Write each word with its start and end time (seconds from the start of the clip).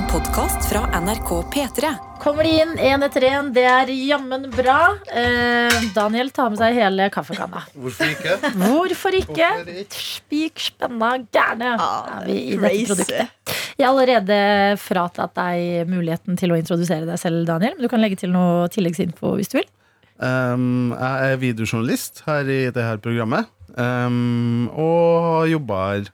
En 0.00 0.06
podkast 0.08 0.64
fra 0.70 1.00
NRK 1.00 1.28
P3. 1.52 1.88
Kommer 2.22 2.46
de 2.46 2.52
inn 2.62 2.70
én 2.80 3.02
etter 3.04 3.24
én, 3.28 3.50
det 3.52 3.66
er 3.68 3.90
jammen 3.92 4.46
bra. 4.54 4.94
Eh, 5.12 5.74
Daniel 5.92 6.30
tar 6.32 6.48
med 6.48 6.56
seg 6.56 6.78
hele 6.78 7.08
kaffekanna. 7.12 7.60
Hvorfor 7.74 8.08
ikke? 8.08 8.38
Hvorfor 8.62 9.16
ikke? 9.18 9.50
Spik 9.92 10.62
spenna 10.70 11.10
gærne 11.28 11.74
Ah, 11.74 12.22
er 12.22 12.30
vi 12.30 12.38
i 12.38 12.56
dette 12.56 12.94
produktet. 12.94 13.52
Jeg 13.76 13.84
har 13.84 13.92
allerede 13.92 14.38
fratatt 14.80 15.36
deg 15.36 15.92
muligheten 15.92 16.40
til 16.40 16.54
å 16.54 16.56
introdusere 16.56 17.04
deg 17.04 17.20
selv, 17.20 17.44
Daniel. 17.50 17.76
Men 17.76 17.84
du 17.84 17.92
kan 17.92 18.00
legge 18.00 18.22
til 18.24 18.32
noe 18.32 18.70
tilleggsinfo 18.72 19.34
hvis 19.36 19.52
du 19.52 19.58
vil. 19.60 19.68
Um, 20.16 20.96
jeg 20.96 21.34
er 21.36 21.44
videojournalist 21.44 22.24
her 22.24 22.48
i 22.48 22.62
det 22.72 22.88
her 22.88 23.04
programmet. 23.04 23.52
Um, 23.76 24.70
og 24.72 25.28
har 25.28 25.54
jobba 25.58 25.84
her 25.90 26.12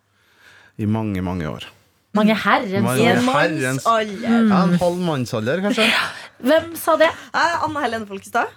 i 0.82 0.90
mange, 0.90 1.22
mange 1.22 1.54
år. 1.54 1.70
Mange 2.16 2.34
herrens 2.42 2.84
Mange 2.86 3.02
I 3.02 3.06
en 3.12 3.22
herrens- 3.22 3.84
mannsalder. 3.84 4.26
Ja, 4.26 4.62
en 4.64 4.76
halv 4.82 5.00
mannsalder, 5.06 5.62
kanskje. 5.64 5.86
Hvem 6.46 6.74
sa 6.76 6.96
det? 7.00 7.10
Anna 7.32 7.80
Helene 7.86 8.06
Folkestad 8.08 8.48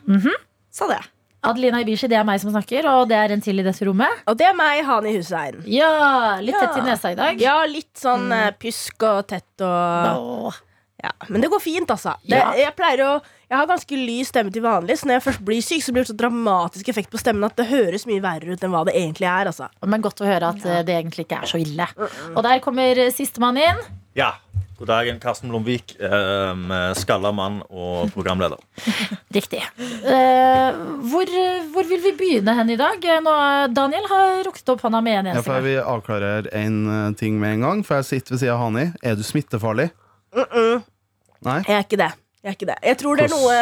sa 0.72 0.88
det. 0.88 1.00
Adelina 1.42 1.80
Ibishi, 1.80 2.10
det 2.12 2.18
er 2.20 2.26
meg 2.28 2.42
som 2.42 2.52
snakker, 2.52 2.84
og 2.92 3.06
det 3.08 3.16
er 3.16 3.32
en 3.32 3.40
til 3.42 3.62
i 3.62 3.64
dette 3.64 3.86
rommet. 3.88 4.12
Og 4.28 4.36
det 4.40 4.50
er 4.50 4.56
meg, 4.58 4.82
Hani 4.84 5.14
Hussein. 5.16 5.62
Ja, 5.72 6.36
litt 6.44 6.56
Ja. 6.58 6.66
tett 6.66 6.82
i 6.82 6.88
nesa 6.90 7.12
i 7.14 7.16
dag. 7.16 7.40
Ja, 7.40 7.62
litt 7.66 7.94
sånn 7.96 8.28
mm. 8.28 8.58
pjusk 8.60 9.06
og 9.08 9.22
tett 9.32 9.64
og 9.64 10.54
ja. 11.02 11.12
Men 11.30 11.40
det 11.40 11.50
går 11.50 11.62
fint, 11.64 11.88
altså. 11.88 12.18
Det, 12.28 12.36
Ja. 12.36 12.52
jeg 12.58 12.76
pleier 12.76 13.00
å 13.06 13.22
Jeg 13.50 13.58
har 13.58 13.66
ganske 13.72 13.98
lys 13.98 14.30
stemme 14.30 14.52
til 14.54 14.62
vanlig, 14.62 15.00
så 15.00 15.08
når 15.10 15.16
jeg 15.18 15.24
først 15.26 15.42
blir 15.48 15.62
syk, 15.66 15.82
så 15.82 15.94
blir 15.96 16.04
det 16.06 16.12
så 16.12 16.18
dramatisk 16.20 16.90
effekt 16.92 17.10
på 17.10 17.18
stemmen 17.18 17.48
at 17.48 17.56
det 17.58 17.66
høres 17.72 18.04
mye 18.06 18.22
verre 18.22 18.54
ut 18.54 18.62
enn 18.64 18.70
hva 18.76 18.84
det 18.86 18.94
egentlig 19.00 19.26
er. 19.26 19.50
Altså. 19.50 19.70
Men 19.90 20.04
godt 20.06 20.22
å 20.22 20.28
høre 20.30 20.52
at 20.54 20.68
eh, 20.70 20.84
det 20.86 20.94
egentlig 21.00 21.26
ikke 21.26 21.40
er 21.42 21.50
så 21.50 21.58
ille. 21.58 21.88
Og 22.36 22.44
der 22.46 22.62
kommer 22.62 23.02
sistemann 23.16 23.58
inn. 23.58 23.82
Ja. 24.20 24.36
God 24.80 24.88
dagen, 24.88 25.18
Karsten 25.20 25.50
Blomvik. 25.52 25.96
Eh, 26.00 26.62
skalla 26.96 27.34
mann 27.36 27.58
og 27.68 28.14
programleder. 28.14 28.62
Riktig. 29.36 29.60
Eh, 29.82 30.78
hvor, 31.10 31.34
hvor 31.74 31.90
vil 31.90 32.06
vi 32.06 32.14
begynne 32.22 32.54
hen 32.56 32.70
i 32.72 32.78
dag? 32.80 33.02
Eh, 33.04 33.20
Nå, 33.26 33.34
Daniel 33.76 34.06
har 34.14 34.40
rukket 34.48 34.72
opp 34.72 34.86
hånda 34.86 35.02
med 35.04 35.18
en 35.24 35.32
Ja, 35.34 35.34
eneste 35.34 35.50
gang. 35.50 35.66
jeg 35.66 35.66
gang. 35.66 35.68
vil 35.74 35.92
avklare 35.98 36.32
en 36.62 37.16
ting 37.20 37.42
med 37.42 37.58
en 37.58 37.66
gang, 37.68 37.84
for 37.84 38.00
jeg 38.00 38.12
sitter 38.14 38.38
ved 38.38 38.46
siden 38.46 38.56
av 38.56 38.64
Hani. 38.70 38.86
Er 39.04 39.18
du 39.20 39.26
smittefarlig? 39.28 39.90
Nei? 40.38 41.60
Jeg 41.66 41.76
er 41.82 41.84
ikke 41.90 42.00
det. 42.06 42.12
Jeg 42.40 42.52
er 42.52 42.56
ikke 42.56 42.68
det. 42.70 42.76
Jeg 42.88 42.98
tror 43.02 43.20
det 43.20 43.24
er 43.28 43.34
noe 43.34 43.56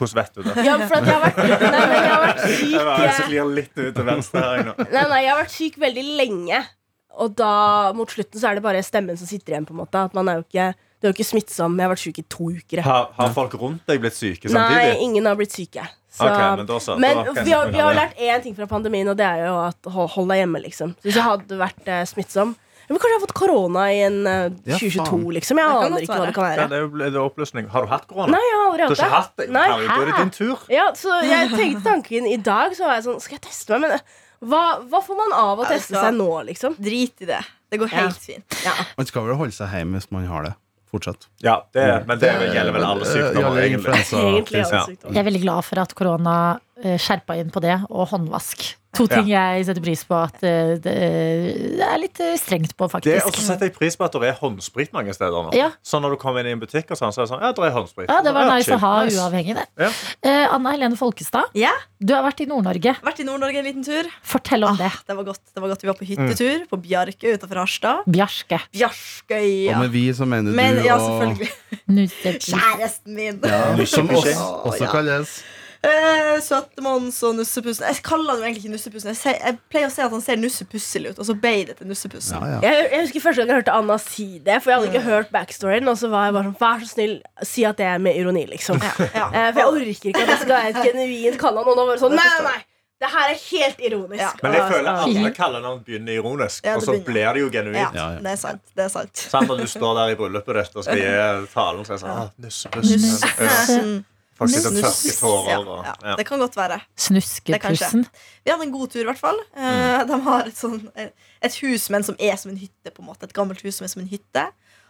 Hvordan 0.00 0.18
vet 0.18 0.36
du 0.36 0.44
det? 0.46 0.52
Ja, 0.64 0.76
for 0.80 0.96
at 0.98 1.08
jeg 1.08 1.14
har 1.14 1.24
vært, 1.26 1.40
nei, 1.42 1.82
men 1.82 1.96
jeg 1.98 2.12
har 2.12 2.22
vært 2.22 2.38
syk 2.48 2.70
Jeg 2.72 2.86
bare 2.86 3.10
eh, 3.12 3.50
litt 3.58 3.74
ut 3.76 3.90
til 3.98 4.06
venstre 4.08 4.44
her 4.44 4.62
nå. 4.68 4.72
Nei, 4.86 5.02
nei, 5.10 5.18
jeg 5.20 5.30
har 5.32 5.40
vært 5.42 5.52
syk 5.54 5.76
veldig 5.82 6.04
lenge. 6.22 6.62
Og 7.22 7.34
da, 7.36 7.50
mot 7.96 8.08
slutten 8.08 8.40
så 8.40 8.48
er 8.48 8.56
det 8.56 8.64
bare 8.64 8.80
stemmen 8.86 9.20
som 9.20 9.28
sitter 9.28 9.52
igjen. 9.52 9.68
på 9.68 9.76
en 9.76 9.82
måte 9.82 10.00
At 10.08 10.16
man 10.16 10.30
er 10.32 10.40
jo 10.40 10.46
ikke 10.46 10.70
Det 10.72 11.04
er 11.04 11.12
jo 11.12 11.16
ikke 11.18 11.28
smittsom. 11.28 11.76
Jeg 11.76 11.84
har 11.84 11.92
vært 11.92 12.04
syk 12.06 12.22
i 12.22 12.26
to 12.32 12.48
uker. 12.56 12.82
Har, 12.88 13.12
har 13.18 13.36
folk 13.36 13.58
rundt 13.60 13.84
deg 13.90 14.00
blitt 14.00 14.16
syke 14.16 14.48
samtidig? 14.48 14.80
Nei, 14.80 14.96
ingen 15.04 15.28
har 15.28 15.36
blitt 15.36 15.52
syke. 15.52 15.84
Så, 16.12 16.26
okay, 16.28 16.56
men 16.60 16.68
så. 16.84 16.96
men 17.00 17.22
vi 17.38 17.52
har, 17.52 17.70
vi 17.72 17.80
har 17.80 17.94
lært 17.96 18.18
én 18.20 18.42
ting 18.44 18.56
fra 18.56 18.66
pandemien, 18.68 19.08
og 19.08 19.16
det 19.16 19.24
er 19.24 19.46
jo 19.46 19.54
at 19.62 19.88
hold 19.92 20.28
deg 20.28 20.42
hjemme. 20.42 20.60
liksom 20.64 20.92
Hvis 21.04 21.16
jeg 21.16 21.24
hadde 21.24 21.60
vært 21.60 21.88
eh, 21.88 22.04
smittsom 22.08 22.52
Men 22.88 22.98
kanskje 22.98 23.12
jeg 23.12 23.18
har 23.20 23.26
fått 23.26 23.34
korona 23.38 23.82
i 23.92 24.00
en 24.06 24.18
eh, 24.26 24.48
Ja, 24.66 24.76
2022, 24.78 25.04
faen. 25.06 25.26
liksom. 25.36 25.58
Jeg 25.62 25.66
kan 25.68 25.76
aner 25.82 25.90
godt 25.94 26.02
ikke 26.06 26.18
hva 26.18 26.26
det 26.26 26.34
kan 26.34 26.44
Ja, 26.44 26.50
være. 26.56 26.68
det 26.68 26.78
er 26.82 27.10
det 27.10 27.14
er 27.14 27.26
oppløsning. 27.28 27.68
Har 27.72 27.82
du 27.86 27.88
hatt 27.92 28.06
korona? 28.10 28.32
Nei, 28.34 28.42
jeg 28.48 28.56
har 28.58 28.66
aldri 28.66 28.78
Du 28.78 28.82
har 28.82 28.96
ikke 28.96 29.10
hatt 29.12 29.22
hatt 29.22 29.36
det. 29.36 29.46
det? 29.46 29.52
Nei, 29.52 29.68
Herregud, 29.68 30.02
er 30.02 30.06
det 30.10 30.16
din 30.22 30.34
tur. 30.38 30.58
Ja, 30.72 30.86
så 30.98 31.20
jeg 31.22 31.50
tenkte 31.54 31.82
tanken 31.86 32.26
i 32.26 32.36
dag, 32.36 32.74
så 32.76 32.84
var 32.88 32.94
jeg 32.98 33.04
sånn 33.06 33.20
Skal 33.22 33.38
jeg 33.38 33.44
teste 33.48 33.70
meg? 33.78 33.80
Men 33.86 33.90
eh, 33.98 34.00
hva, 34.42 34.62
hva 34.90 35.00
får 35.06 35.16
man 35.22 35.32
av 35.38 35.58
å 35.58 35.62
det 35.68 35.76
teste 35.78 35.94
skal- 35.94 36.10
seg 36.10 36.18
nå, 36.18 36.30
liksom? 36.50 36.74
Drit 36.82 37.22
i 37.22 37.26
det. 37.30 37.40
Det 37.70 37.78
går 37.80 37.88
Ja. 37.92 37.96
helt 38.08 38.18
fint. 38.18 38.58
Man 38.98 39.06
skal 39.06 39.22
vel 39.24 39.36
holde 39.36 39.52
seg 39.52 39.68
hjemme 39.70 39.96
hvis 40.00 40.10
man 40.10 40.26
har 40.26 40.42
det. 40.50 40.54
Fortsatt. 40.92 41.24
Ja, 41.40 41.62
det, 41.72 42.04
men 42.06 42.18
det 42.20 42.28
gjelder 42.52 42.72
vel 42.74 42.84
alle 42.84 43.06
sykdommer, 43.08 43.62
egentlig. 43.62 43.94
Egentlig 44.12 44.60
alle 44.60 44.76
Ja. 44.76 44.84
sykdommer. 44.84 45.14
Jeg 45.14 45.24
er 45.24 45.30
veldig 45.30 45.40
glad 45.40 45.64
for 45.64 45.78
at 45.80 45.94
korona 45.94 46.34
skjerpa 46.98 47.36
inn 47.40 47.50
på 47.54 47.60
det, 47.62 47.80
og 47.90 48.08
håndvask. 48.12 48.76
To 48.92 49.06
ting 49.08 49.24
jeg 49.30 49.62
setter 49.64 49.80
pris 49.80 50.02
på 50.04 50.12
at 50.20 50.42
eh, 50.44 50.74
det, 50.84 50.92
er 50.92 51.94
litt 51.96 52.18
eh, 52.20 52.34
strengt 52.36 52.74
på, 52.76 52.84
Det, 52.84 52.92
faktisk. 52.92 53.24
og 53.30 53.36
så 53.38 53.44
setter 53.46 53.70
jeg 53.70 53.72
pris 53.72 53.94
på 53.96 54.04
at 54.04 54.12
det 54.20 54.28
er 54.28 54.34
håndsprit 54.36 54.90
mange 54.92 55.14
steder 55.16 55.46
nå. 55.46 55.52
Ja. 55.56 55.70
Så 55.80 55.96
når 56.02 56.12
du 56.12 56.16
kommer 56.20 56.44
inn 56.44 56.50
i 56.50 56.52
en 56.52 56.60
butikk, 56.60 56.90
og 56.92 56.98
sånn, 57.00 57.08
så 57.14 57.22
er 57.22 57.24
det 57.24 57.30
sånn 57.30 57.40
Ja, 57.40 57.52
det 57.56 57.64
er 57.70 57.72
håndsprit. 57.72 58.10
Ja, 58.12 58.18
det 58.26 58.34
var 58.36 58.50
nice 58.50 58.66
chill. 58.68 58.76
å 58.76 58.80
ha 58.82 58.90
Nice. 59.06 59.16
uavhengig, 59.16 59.54
det. 59.56 59.64
Ja. 59.80 59.88
Eh, 60.28 60.44
Anna 60.58 60.74
Helene 60.74 60.98
Folkestad, 61.00 61.48
Ja, 61.56 61.72
du 62.04 62.12
har 62.12 62.26
vært 62.26 62.42
i 62.44 62.46
Nord-Norge. 62.50 62.92
Vært 63.08 63.22
i 63.24 63.26
Nord-Norge 63.30 63.62
en 63.62 63.68
liten 63.70 63.86
tur. 63.88 64.10
Fortell 64.34 64.68
om 64.68 64.76
Ah, 64.76 64.82
det. 64.84 64.92
det 65.08 65.16
var 65.16 65.24
godt. 65.30 65.40
Det 65.54 65.62
var 65.64 65.72
godt 65.72 65.82
Vi 65.86 65.88
var 65.88 65.96
på 66.02 66.10
hyttetur 66.12 66.68
på 66.68 66.80
Bjarke 66.84 67.32
utenfor 67.38 67.62
Harstad. 67.62 68.04
Bjarke. 68.12 68.60
Bjarke, 68.76 69.40
ja. 69.40 69.72
Og 69.72 69.86
med 69.86 69.90
vi 69.96 70.04
så 70.12 70.28
mener 70.28 70.52
Men 70.52 70.76
du 70.82 70.84
ja, 70.90 71.00
og 71.00 71.08
selvfølgelig. 71.08 72.12
Kjæresten 72.44 73.14
min. 73.16 73.40
ja, 73.40 73.84
Som 73.86 74.10
også, 74.12 74.36
også 74.68 74.84
Ja. 74.84 75.24
Eh, 75.82 76.36
Søtte-Mons 76.46 77.16
og 77.26 77.34
Nussepussen. 77.40 77.82
Jeg 77.90 78.04
kaller 78.06 78.36
han 78.36 78.42
jo 78.42 78.46
egentlig 78.46 78.62
ikke 78.62 78.74
Nussepussen. 78.76 79.10
Jeg, 79.10 79.18
ser, 79.18 79.38
jeg 79.40 79.58
pleier 79.72 79.88
å 79.88 79.90
si 79.90 80.02
at 80.04 80.12
han 80.14 80.22
ser 80.22 80.38
nussepusselig 80.38 81.10
ut, 81.14 81.22
og 81.22 81.26
så 81.26 81.34
ble 81.42 81.54
det 81.66 81.74
til 81.80 81.88
Nussepussen. 81.90 82.36
Ja, 82.38 82.50
ja. 82.54 82.60
Jeg, 82.62 82.84
jeg 82.92 83.06
husker 83.08 83.24
første 83.24 83.42
gang 83.42 83.50
jeg 83.50 83.60
hørte 83.62 83.74
Anna 83.74 83.96
si 83.98 84.26
det, 84.46 84.60
for 84.62 84.70
jeg 84.70 84.78
hadde 84.78 84.92
ikke 84.92 85.04
hørt 85.08 85.32
backstoryen. 85.34 85.90
Og 85.90 85.98
så 85.98 86.10
var 86.12 86.28
jeg 86.28 86.36
bare 86.38 86.52
sånn, 86.52 86.58
vær 86.60 86.84
så 86.84 86.90
snill, 86.92 87.16
si 87.50 87.66
at 87.66 87.80
det 87.82 87.88
er 87.90 88.04
med 88.04 88.20
ironi, 88.20 88.44
liksom. 88.52 88.78
Ja, 88.78 88.92
ja. 89.08 89.24
Eh, 89.26 89.48
for 89.48 89.64
jeg 89.64 89.72
orker 89.72 90.12
ikke 90.12 90.22
at 90.22 90.30
det 90.30 90.36
skal 90.44 90.54
være 90.54 90.70
et 90.70 90.92
genuint 90.92 91.40
kallenavn. 91.42 91.72
Og 91.82 91.90
var 91.90 91.98
det 91.98 92.04
sånn, 92.04 92.14
nei, 92.20 92.28
nei, 92.30 92.52
nei, 92.52 92.62
det 93.02 93.10
her 93.10 93.32
er 93.32 93.42
helt 93.42 93.82
ironisk. 93.82 94.22
Ja. 94.22 94.30
Men 94.44 94.56
jeg 94.60 94.70
føler 94.76 95.02
alle 95.08 95.34
kallenavn 95.34 95.82
begynner 95.82 96.20
ironisk, 96.22 96.62
Ja, 96.68 96.76
og 96.78 96.86
så 96.86 96.94
blir 97.02 97.26
det 97.34 97.42
jo 97.42 97.50
genuint. 97.50 97.98
Ja, 97.98 98.06
ja. 98.14 98.22
det 98.22 98.36
er 98.36 98.38
sant. 98.38 98.62
Det 98.70 98.86
er 98.86 98.94
sant. 98.94 99.26
Samt 99.34 99.50
når 99.50 99.64
du 99.64 99.74
står 99.74 99.98
der 99.98 100.14
i 100.14 100.16
bryllupet 100.22 100.60
ditt 100.60 100.78
og 100.78 100.86
skal 100.86 101.02
gi 101.02 101.12
talen, 101.56 101.82
så 101.82 101.96
er 101.96 101.98
det 101.98 102.04
sånn 102.06 102.14
ah, 102.14 102.32
nuss, 102.46 102.62
Ja. 102.70 102.78
Nussepussen. 102.78 103.94
Folk 104.34 104.50
sitter 104.50 104.70
og 104.72 104.78
tørker 104.80 105.16
tårer. 105.20 105.48
Ja, 105.50 105.58
og- 105.60 105.84
ja, 105.84 105.94
ja. 106.10 106.14
det 106.16 106.26
kan 106.26 106.38
godt 106.40 106.56
være. 106.56 106.80
Snuskepussen. 106.96 108.06
Vi 108.44 108.50
hadde 108.50 108.62
en 108.66 108.72
god 108.72 108.88
tur, 108.90 109.00
i 109.00 109.04
hvert 109.04 109.18
fall. 109.20 109.38
Mm. 109.56 109.62
Eh, 109.62 110.04
De 110.08 110.20
har 110.24 110.46
et, 110.46 110.54
sånn, 110.56 110.90
et 111.42 111.54
hus, 111.62 111.88
men 111.90 112.02
som 112.02 112.16
er 112.18 112.36
som 112.36 112.50
en 112.50 112.56
hytte. 112.56 112.90
på 112.90 113.00
en 113.02 113.06
måte 113.08 113.24
Et 113.24 113.32
gammelt 113.32 113.60
hus 113.62 113.76
som 113.76 113.84
er 113.84 113.88
som 113.88 114.02
en 114.02 114.08
hytte. 114.08 114.46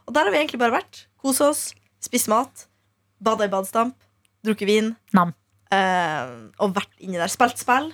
Og 0.09 0.15
der 0.15 0.25
har 0.25 0.31
vi 0.31 0.39
egentlig 0.39 0.59
bare 0.59 0.73
vært. 0.83 1.05
Kose 1.23 1.41
oss, 1.49 1.75
spist 2.01 2.29
mat, 2.29 2.67
bada 3.23 3.45
i 3.45 3.49
badestamp, 3.49 3.95
drukket 4.45 4.67
vin. 4.67 4.97
Nam. 5.13 5.35
eh, 5.71 6.51
og 6.61 6.75
vært 6.75 6.93
inni 7.01 7.17
der. 7.17 7.29
Spilt 7.29 7.59
spill. 7.59 7.93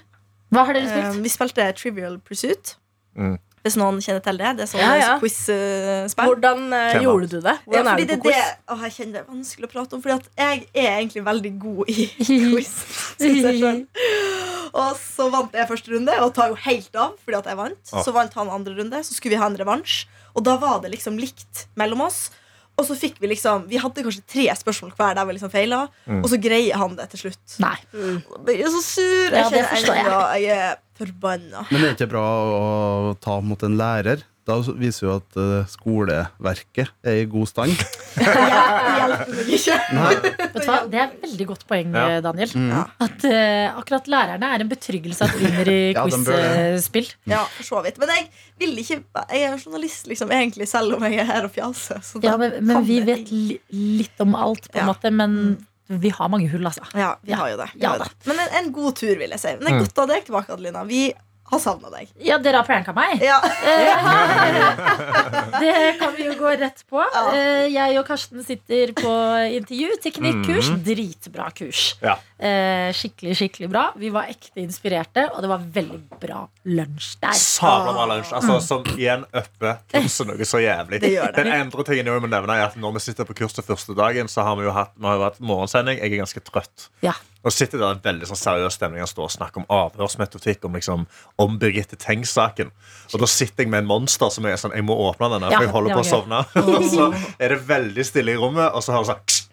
Hva 0.53 0.64
har 0.66 0.72
dere 0.75 0.84
Eh, 0.88 1.12
spilt? 1.12 1.22
vi 1.22 1.28
spilte 1.28 1.72
Trivial 1.76 2.19
Pursuit. 2.19 2.76
Mm. 3.16 3.38
Hvis 3.64 3.76
noen 3.80 3.98
kjenner 4.04 4.22
til 4.24 4.38
det. 4.41 4.50
Det 4.58 4.64
er 4.64 4.70
sånn 4.70 4.82
Ja, 4.82 4.92
ja. 4.98 5.14
quiz-spill. 5.22 6.30
Hvordan 6.30 6.69
uh, 6.72 6.98
gjorde 7.02 7.30
du 7.32 7.38
det? 7.44 7.56
Hvordan 7.64 7.91
ja, 7.91 7.94
er 7.94 8.02
er 8.04 8.20
på 8.20 8.28
quiz? 8.28 8.38
det, 8.38 8.44
å, 8.69 8.78
jeg 8.84 8.96
kjenner 8.96 9.12
det 9.16 9.22
er 9.22 9.28
vanskelig 9.32 9.69
å 9.69 9.72
prate 9.72 9.98
om, 9.98 10.02
Fordi 10.04 10.16
at 10.16 10.28
jeg 10.42 10.62
er 10.74 10.91
egentlig 10.98 11.24
veldig 11.26 11.52
god 11.64 11.92
i 11.92 12.08
quiz. 12.54 12.74
Og 14.78 14.98
så 15.00 15.28
vant 15.32 15.54
jeg 15.56 15.69
første 15.70 15.94
runde, 15.94 16.14
og 16.22 16.34
tar 16.36 16.50
jo 16.52 16.58
helt 16.60 16.98
av 17.00 17.14
fordi 17.24 17.38
at 17.38 17.46
jeg 17.50 17.58
vant. 17.58 17.80
Så 17.88 18.12
vant 18.14 18.34
han 18.36 18.50
andre 18.52 18.74
runde, 18.76 19.00
så 19.04 19.16
skulle 19.16 19.34
vi 19.36 19.41
ha 19.41 19.48
en 19.48 19.56
revansj. 19.58 20.02
Og 20.36 20.44
da 20.46 20.58
var 20.60 20.82
det 20.84 20.92
liksom 20.92 21.16
likt 21.19 21.66
mellom 21.80 22.04
oss. 22.04 22.28
Og 22.78 22.86
så 22.86 22.94
fikk 22.94 23.16
vi 23.20 23.26
liksom 23.32 23.64
Vi 23.68 23.76
hadde 23.82 24.04
kanskje 24.06 24.22
tre 24.30 24.44
spørsmål 24.54 24.92
hver 24.96 25.14
der 25.18 25.26
vi 25.26 25.34
liksom 25.34 25.50
feila, 25.50 25.80
Mm. 26.06 26.22
og 26.22 26.28
så 26.30 26.38
greier 26.40 26.76
han 26.78 26.94
det 26.96 27.08
til 27.10 27.18
slutt. 27.26 27.58
Nei. 27.60 27.76
mm. 27.92 28.22
Jeg 28.46 28.60
er 28.62 28.70
så 28.76 28.82
sur. 28.86 29.30
Ja, 29.34 29.42
Jeg 29.42 29.50
det 29.50 29.64
kjenner 29.84 29.96
jeg. 29.98 30.42
jeg 30.46 30.58
er 30.70 30.76
forbanna. 30.98 31.66
Men 31.70 31.80
det 31.82 31.88
er 31.90 31.94
ikke 31.96 32.10
bra 32.14 32.24
å 32.54 33.18
ta 33.20 33.40
mot 33.40 33.62
en 33.62 33.76
lærer. 33.78 34.22
Da 34.48 34.54
viser 34.81 35.04
jo 35.04 35.10
at 35.19 35.36
eh, 35.36 35.66
skoleverket 35.69 36.88
er 37.04 37.19
i 37.20 37.26
god 37.28 37.48
stand. 37.50 37.75
Hjelper 38.16 39.32
meg 39.34 39.50
ikke. 39.59 39.76
Nei. 39.92 40.12
Vet 40.25 40.54
du 40.56 40.62
hva? 40.70 40.78
Det 40.88 41.00
er 41.00 41.04
et 41.10 41.19
veldig 41.26 41.47
godt 41.50 41.64
poeng, 41.69 41.91
Ja. 41.92 42.04
eh, 42.14 42.20
Daniel. 42.25 42.54
Mm. 42.56 42.72
At 43.04 43.26
uh, 43.28 43.76
akkurat 43.82 44.08
lærerne 44.08 44.50
er 44.56 44.64
en 44.64 44.70
betryggelse 44.72 45.28
at 45.28 45.37
vinner 45.41 45.69
i 45.72 45.78
Ja, 45.97 46.06
quiz-spill. 46.08 47.10
Ja, 47.28 47.42
for 47.58 47.69
så 47.69 47.82
vidt. 47.84 48.00
Men 48.00 48.08
jeg 48.14 48.28
vil 48.62 48.72
ikke 48.82 49.03
Jeg 49.03 49.42
er 49.44 49.53
jo 49.53 49.60
journalist, 49.66 50.08
liksom, 50.10 50.32
egentlig, 50.32 50.69
selv 50.72 50.97
om 50.97 51.04
jeg 51.04 51.20
er 51.20 51.28
her 51.28 51.44
og 51.48 51.53
fjaser. 51.54 52.00
Så 52.04 52.22
Ja, 52.25 52.37
men, 52.41 52.56
men 52.64 52.84
vi 52.88 53.00
vet 53.04 53.28
li 53.31 53.58
litt 54.00 54.25
om 54.25 54.34
alt, 54.38 54.70
på 54.72 54.78
en 54.81 54.87
Ja. 54.87 54.93
måte. 54.94 55.12
Men 55.12 55.38
vi 55.88 56.11
har 56.12 56.28
mange 56.28 56.49
hull, 56.52 56.64
altså. 56.69 56.84
Ja, 56.96 57.14
vi 57.25 57.32
Ja. 57.32 57.37
har 57.44 57.50
jo 57.52 57.56
det. 57.62 57.69
Ja 57.81 57.88
har 57.94 57.99
jo 58.00 58.05
det. 58.05 58.26
Men 58.32 58.40
en, 58.44 58.50
en 58.64 58.72
god 58.72 58.96
tur, 58.96 59.14
vil 59.17 59.31
jeg 59.31 59.40
si. 59.40 59.55
Men 59.56 59.64
det 59.64 59.69
er 59.72 59.78
Mm. 59.78 59.84
godt 59.87 59.99
å 60.00 60.05
ha 60.08 60.14
deg 60.14 60.25
tilbake, 60.26 60.52
Adelina. 60.56 60.84
Vi 60.88 61.12
har 61.50 61.60
savna 61.62 61.88
deg. 61.94 62.08
Ja, 62.24 62.36
dere 62.42 62.60
har 62.62 62.66
pranka 62.68 62.92
meg. 62.96 63.22
Ja. 63.24 63.38
Det 65.58 65.74
kan 65.98 66.12
vi 66.16 66.26
jo 66.26 66.34
gå 66.38 66.50
rett 66.60 66.82
på. 66.90 67.00
Ja. 67.02 67.22
Eh, 67.34 67.66
Jeg 67.72 67.98
og 68.00 68.06
Karsten 68.08 68.42
sitter 68.44 68.92
på 68.96 69.12
intervju. 69.56 69.88
Teknikkurs. 70.04 70.68
Mhm. 70.72 70.82
Dritbra 70.86 71.48
kurs. 71.56 71.82
Ja. 72.04 72.16
Eh, 72.38 72.92
Skikkelig, 72.94 73.34
skikkelig 73.40 73.68
bra. 73.72 73.84
Vi 73.98 74.10
var 74.14 74.28
ekte 74.30 74.60
inspirerte, 74.62 75.24
og 75.34 75.42
det 75.42 75.50
var 75.50 75.64
veldig 75.74 76.00
bra 76.22 76.44
lunsj 76.68 77.16
der. 77.22 77.34
Sabla 77.38 77.92
bra 77.96 78.06
lunsj. 78.12 78.32
Altså, 78.38 78.58
som 78.64 78.84
igjen 78.94 79.24
upper 79.32 79.80
kurset 79.92 80.28
noe 80.30 80.46
så 80.48 80.60
jævlig. 80.62 81.00
Det 81.02 81.12
gjør 81.16 81.32
det. 81.34 81.44
Den 81.48 81.52
andre 81.62 81.84
tingen 81.88 82.06
jeg 82.12 82.24
må 82.24 82.30
nevne 82.30 82.58
er 82.58 82.68
at 82.68 82.76
Når 82.78 82.94
vi 82.98 83.00
sitter 83.08 83.24
på 83.28 83.34
kurset 83.40 83.64
første 83.66 83.96
dagen, 83.98 84.28
så 84.30 84.44
har 84.46 84.56
vi 84.60 84.64
jo 84.68 84.72
hatt, 84.76 84.92
vi 84.96 85.06
har 85.08 85.16
jo 85.18 85.26
hatt 85.26 85.40
morgensending. 85.40 85.98
Jeg 85.98 86.12
er 86.12 86.22
ganske 86.22 86.40
trøtt. 86.46 86.88
Ja. 87.02 87.16
Og 87.46 87.55
sitter 87.55 87.79
det 87.79 87.87
en 87.87 88.00
veldig 88.02 88.29
sånn 88.31 88.40
seriøs 88.40 88.75
stemning 88.79 89.05
og 89.05 89.11
står 89.11 89.29
og 89.29 89.35
snakker 89.37 89.62
om 89.62 89.69
avhørsmetodikk. 89.70 90.64
Om, 90.67 90.75
liksom, 90.79 91.06
om 91.38 91.58
Birgitte 91.61 91.96
Tengs-saken. 92.00 92.73
Og 93.12 93.23
da 93.23 93.29
sitter 93.31 93.64
jeg 93.64 93.70
med 93.73 93.85
en 93.85 93.90
monster 93.93 94.32
som 94.35 94.46
er 94.49 94.58
sånn 94.61 94.75
Jeg 94.76 94.85
må 94.87 94.96
åpne 95.08 95.31
denne, 95.37 95.52
Ja, 95.52 95.61
for 95.61 95.69
jeg 95.69 95.75
holder 95.76 95.94
på 95.94 96.02
å 96.02 96.08
sovne. 96.08 96.43
Og 96.79 96.88
så 96.90 97.11
er 97.38 97.55
det 97.55 97.61
veldig 97.69 98.05
stille 98.06 98.35
i 98.35 98.40
rommet, 98.40 98.69
og 98.75 98.82
så 98.85 98.96
hører 98.96 99.06
du 99.06 99.12
sånn 99.14 99.46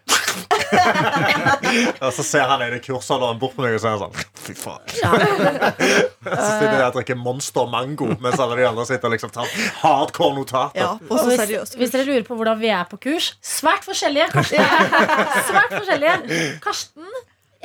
Og 2.01 2.11
så 2.17 2.23
ser 2.25 2.47
han 2.49 2.63
ene 2.65 2.79
kursholderen 2.83 3.37
bort 3.39 3.55
på 3.55 3.63
meg 3.63 3.77
og 3.77 3.83
sier 3.83 3.99
sånn 4.01 4.15
Fy 4.45 4.55
faen. 4.57 4.81
så 4.91 6.47
sitter 6.49 6.75
jeg 6.75 6.87
og 6.89 6.97
drikker 6.97 7.17
Monster 7.17 7.69
Mango 7.71 8.09
mens 8.21 8.41
alle 8.41 8.57
de 8.59 8.65
andre 8.67 8.85
sitter 8.89 9.09
og 9.09 9.15
liksom 9.15 9.31
tar 9.33 9.47
hardcore 9.81 10.35
notater. 10.37 10.81
Ja, 10.81 10.91
Og 11.09 11.21
så 11.21 11.25
hvis, 11.31 11.75
hvis 11.79 11.93
dere 11.95 12.05
lurer 12.09 12.25
på 12.27 12.37
hvordan 12.37 12.59
vi 12.61 12.69
er 12.73 12.83
på 12.89 12.99
kurs, 13.07 13.31
svært 13.45 13.87
forskjellige. 13.87 14.27
Karsten. 14.35 14.61
Svært 15.49 15.73
forskjellige. 15.79 16.17
Karsten, 16.63 17.09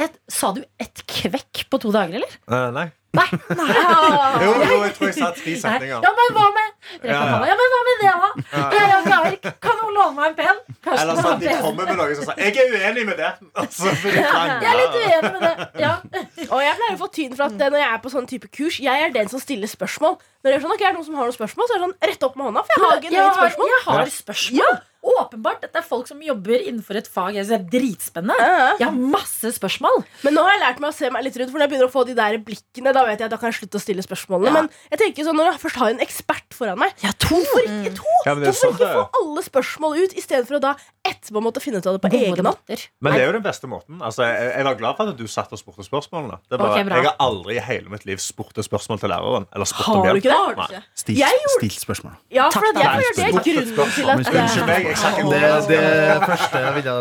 et, 0.06 0.16
sa 0.32 0.52
du 0.56 0.62
et 0.80 1.04
kvekk 1.10 1.66
på 1.70 1.80
to 1.82 1.92
dager, 1.94 2.20
eller? 2.20 2.40
Uh, 2.50 2.70
nei. 2.74 2.88
Nei. 3.10 3.26
Jo, 4.44 4.50
jo, 4.54 4.76
jeg 4.84 4.92
tror 4.94 5.08
jeg 5.08 5.14
sa 5.16 5.28
tre 5.34 5.54
setninger. 5.58 5.96
Ja, 6.04 6.10
men 6.14 6.34
hva 6.36 6.44
med 6.54 6.68
Ja, 7.02 7.16
ja. 7.26 7.38
Ja, 7.48 7.54
men 7.58 7.72
hva 7.72 7.80
med 7.88 8.02
det, 8.02 8.12
da? 8.22 8.28
Jeg 8.54 8.84
er 8.84 8.92
jo. 8.94 9.50
Kan 9.64 9.80
noen 9.80 9.96
låne 9.96 10.14
meg 10.14 10.28
en 10.30 10.36
pen? 10.38 10.60
Karsten 10.84 11.02
Eller 11.02 11.18
sånn 11.18 11.26
sånn, 11.26 11.40
de 11.42 11.56
kommer 11.64 11.90
med 11.90 11.98
noe 11.98 12.14
som 12.14 12.28
sier 12.28 12.38
'Jeg 12.38 12.54
er 12.62 12.76
uenig 12.78 13.04
med 13.08 13.18
det'. 13.18 13.40
Og 13.58 13.66
så 13.74 13.94
blir 14.02 14.14
de 14.14 14.22
Jeg 14.22 14.70
er 14.70 14.78
litt 14.80 14.96
uenig 15.00 15.32
med 15.34 15.42
det. 15.48 15.54
Ja. 15.82 15.92
Og 16.54 16.60
jeg 16.62 16.76
pleier 16.78 16.94
å 16.94 17.00
få 17.02 17.08
tyn 17.18 17.34
for 17.34 17.44
at 17.48 17.58
når 17.58 17.78
jeg 17.82 17.90
er 17.90 17.98
på 18.04 18.12
sånn 18.14 18.30
type 18.30 18.48
kurs, 18.54 18.78
jeg 18.78 19.06
er 19.08 19.10
den 19.10 19.28
som 19.28 19.42
stiller 19.42 19.66
spørsmål. 19.66 20.14
Når 20.44 20.46
det 20.46 20.54
er 20.56 20.62
sånn, 20.64 20.76
ok, 20.78 20.82
er 20.86 20.94
det 20.94 20.98
noen 21.00 21.08
som 21.10 21.18
har 21.18 21.26
noen 21.26 21.38
spørsmål, 21.40 21.66
så 21.66 21.74
er 21.74 21.78
det 21.78 21.84
sånn, 21.88 21.98
rett 22.14 22.22
opp 22.30 22.36
med 22.38 22.46
hånda. 22.46 22.62
For 22.62 22.72
jeg 22.78 22.86
har 22.86 22.98
Jeg 23.10 23.26
har, 23.26 23.34
spørsmål. 23.42 23.68
jeg 23.74 23.82
har 23.90 24.14
spørsmål. 24.14 24.78
Åpenbart. 25.00 25.62
Dette 25.64 25.80
er 25.80 25.84
folk 25.86 26.06
som 26.10 26.20
jobber 26.20 26.60
innenfor 26.60 26.98
et 27.00 27.06
fag 27.08 27.34
jeg 27.38 27.46
synes 27.48 27.56
er 27.56 27.68
dritspennende. 27.72 28.36
Ja. 28.36 28.66
Jeg 28.82 28.86
har 28.90 28.98
masse 29.14 29.52
spørsmål. 29.56 30.02
Men 30.26 30.36
nå 30.36 30.42
har 30.44 30.52
jeg 30.56 30.62
lært 30.66 30.82
meg 30.84 30.90
å 30.92 30.96
se 30.96 31.08
meg 31.14 31.24
litt 31.24 31.38
rundt, 31.40 31.50
for 31.52 31.56
når 31.58 31.64
jeg 31.66 31.72
begynner 31.72 31.88
å 31.88 31.94
få 31.94 32.04
de 32.10 32.16
der 32.18 32.36
blikkene, 32.44 32.92
da 32.96 33.04
vet 33.08 33.22
jeg 33.22 33.30
at 33.30 33.32
da 33.32 33.38
kan 33.40 33.48
jeg 33.52 33.60
slutte 33.62 33.80
å 33.80 33.84
stille 33.84 34.04
spørsmålene. 34.04 34.50
Ja. 34.52 34.56
Men 34.58 34.68
jeg 34.92 35.00
tenker 35.04 35.28
sånn, 35.30 35.38
når 35.40 35.52
jeg 35.54 35.62
først 35.64 35.80
har 35.80 35.94
en 35.94 36.04
ekspert 36.04 36.56
foran 36.56 36.80
meg, 36.84 36.92
Ja, 37.04 37.12
to. 37.16 37.32
hvorfor 37.32 37.64
ikke 37.64 37.94
to? 37.96 38.16
Ja, 38.28 38.34
det 38.36 38.52
Hvorfor 38.52 38.74
ikke 38.76 38.92
få 38.98 39.06
alle 39.22 39.46
spørsmål 39.48 39.98
ut, 40.04 40.16
istedenfor 40.20 40.60
å 40.60 40.64
da 40.68 40.74
etterpå 41.10 41.42
måtte 41.44 41.60
finne 41.62 41.80
ut 41.82 41.86
av 41.90 41.96
det 41.96 42.02
på 42.04 42.10
Gode 42.12 42.30
egen 42.30 42.46
hånd? 42.50 42.84
Men 43.04 43.14
det 43.16 43.20
er 43.22 43.26
jo 43.28 43.34
den 43.36 43.44
beste 43.44 43.68
måten. 43.70 44.00
Altså, 44.02 44.24
jeg, 44.28 44.50
jeg 44.56 44.66
var 44.70 44.78
glad 44.80 44.96
for 44.98 45.12
at 45.12 45.18
du 45.20 45.26
satt 45.30 45.52
og 45.54 45.60
spurte 45.60 45.86
spørsmålene. 45.86 46.38
Det 46.48 46.56
er 46.56 46.62
bare, 46.62 46.80
Ok, 46.80 46.90
jeg 46.94 47.06
har 47.10 47.16
aldri 47.26 47.56
i 47.58 47.64
hele 47.66 47.92
mitt 47.92 48.06
liv 48.08 48.20
spurt 48.22 48.58
et 48.60 48.66
spørsmål 48.66 49.00
til 49.02 49.12
læreren. 49.12 49.46
Eller 49.54 49.68
spurt 49.70 49.86
Har 49.90 50.00
om 50.00 50.08
hjelp. 50.08 50.76
Stilt, 50.94 51.18
Jeg 51.18 51.40
gjorde- 51.42 51.56
stilt 51.58 51.80
spørsmål. 51.84 52.14
Ja, 52.34 52.48
for 52.54 52.64
at 52.70 52.80
jeg 52.80 52.86
gjør 52.86 53.14
det 53.16 53.24
er 53.24 53.32
grunnen 53.36 53.94
til 53.94 54.10
at. 54.10 54.18
Unnskyld 54.20 54.66
meg, 54.70 54.86
jeg 54.90 54.96
sa 55.00 55.08
ikke 55.10 55.24
Det, 55.30 55.40
det 55.70 56.28
første 56.30 56.64
jeg 56.64 56.74
ville 56.78 56.94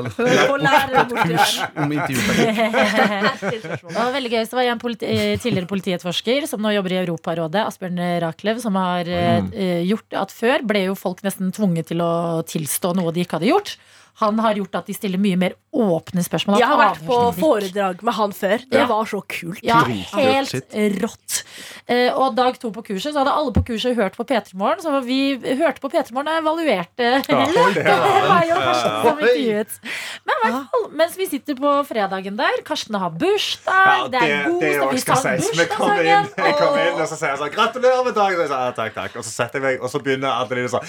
Få 0.50 0.58
lære 0.62 0.88
bort 0.96 1.10
det 1.10 1.40
om 1.84 1.92
intervjuteknikk. 1.98 3.60
Det 3.90 3.96
var 3.96 4.12
veldig 4.14 4.32
gøy. 4.34 4.44
Så 4.50 4.58
var 4.58 4.66
jeg 4.66 4.74
en 4.76 4.82
politi 4.82 5.10
tidligere 5.44 5.70
politietterforsker 5.70 6.48
som 6.50 6.62
nå 6.64 6.72
jobber 6.76 6.96
i 6.96 7.00
Europarådet, 7.04 7.62
Asbjørn 7.70 8.00
Rachlew, 8.24 8.60
som 8.64 8.78
har 8.80 9.10
eh, 9.10 9.84
gjort 9.88 10.18
at 10.26 10.34
før 10.36 10.66
ble 10.70 10.86
jo 10.90 10.98
folk 11.00 11.24
nesten 11.26 11.52
tvunget 11.56 11.90
til 11.92 12.04
å 12.06 12.12
tilstå 12.48 12.94
noe 12.98 13.14
de 13.16 13.26
ikke 13.26 13.40
hadde 13.40 13.52
gjort. 13.52 13.76
Han 14.20 14.40
har 14.40 14.54
gjort 14.56 14.76
at 14.76 14.86
de 14.90 14.94
stiller 14.94 15.18
mye 15.22 15.38
mer 15.40 15.54
åpne 15.74 16.24
spørsmål. 16.26 16.58
Jeg 16.60 16.68
har 16.68 16.80
vært 16.82 17.04
på 17.06 17.18
foredrag 17.38 18.02
med 18.04 18.14
han 18.18 18.32
før. 18.34 18.58
Det 18.70 18.80
Ja. 18.80 18.86
var 18.90 19.06
så 19.06 19.22
kult. 19.28 19.60
Ja, 19.64 19.84
helt 19.86 20.74
rått. 21.04 21.44
Eh, 21.88 22.10
og 22.14 22.36
dag 22.36 22.58
to 22.60 22.72
på 22.72 22.84
kurset, 22.84 23.14
så 23.14 23.20
hadde 23.24 23.32
alle 23.32 23.54
på 23.54 23.64
kurset 23.66 23.96
hørt 23.96 24.18
på 24.18 24.26
P3 24.26 24.54
Morgen. 24.56 24.82
Så 24.82 24.92
vi 25.06 25.38
hørte 25.60 25.80
på 25.80 25.90
P3 25.94 26.12
Morgen 26.12 26.28
og 26.28 26.42
evaluerte 26.42 27.24
ja. 27.30 27.46
det 27.74 27.86
Karsten 28.60 28.98
som 29.04 29.20
intervjuet. 29.20 29.80
Men 30.26 30.36
i 30.36 30.42
hvert 30.44 30.68
fall, 30.74 30.86
mens 31.04 31.16
vi 31.20 31.26
sitter 31.30 31.56
på 31.60 31.76
fredagen 31.88 32.38
der, 32.40 32.60
Karsten 32.68 32.96
har 33.00 33.10
bursdag, 33.12 34.04
Ja, 34.04 34.08
det 34.08 34.22
er 34.24 34.50
god 34.50 34.64
stemning, 34.64 34.74
vi 34.74 34.80
tar 34.80 34.92
bursdagssangen. 34.92 35.56
jeg 35.60 35.70
kommer 36.60 36.84
inn 36.90 37.00
og- 37.02 37.08
så 37.10 37.16
sier 37.18 37.30
jeg 37.30 37.40
sånn 37.40 37.54
'Gratulerer 37.54 38.04
med 38.06 38.16
dagen!' 38.16 38.40
Og, 38.40 38.50
så, 38.50 38.58
ja, 38.66 38.72
takk, 38.72 38.94
takk. 38.94 39.16
og 39.16 39.24
så 39.24 39.32
setter 39.32 39.60
jeg 39.60 39.64
meg, 39.64 39.84
og 39.84 39.90
så 39.90 40.00
begynner 40.04 40.30
Adeline 40.42 40.70
sånn. 40.70 40.86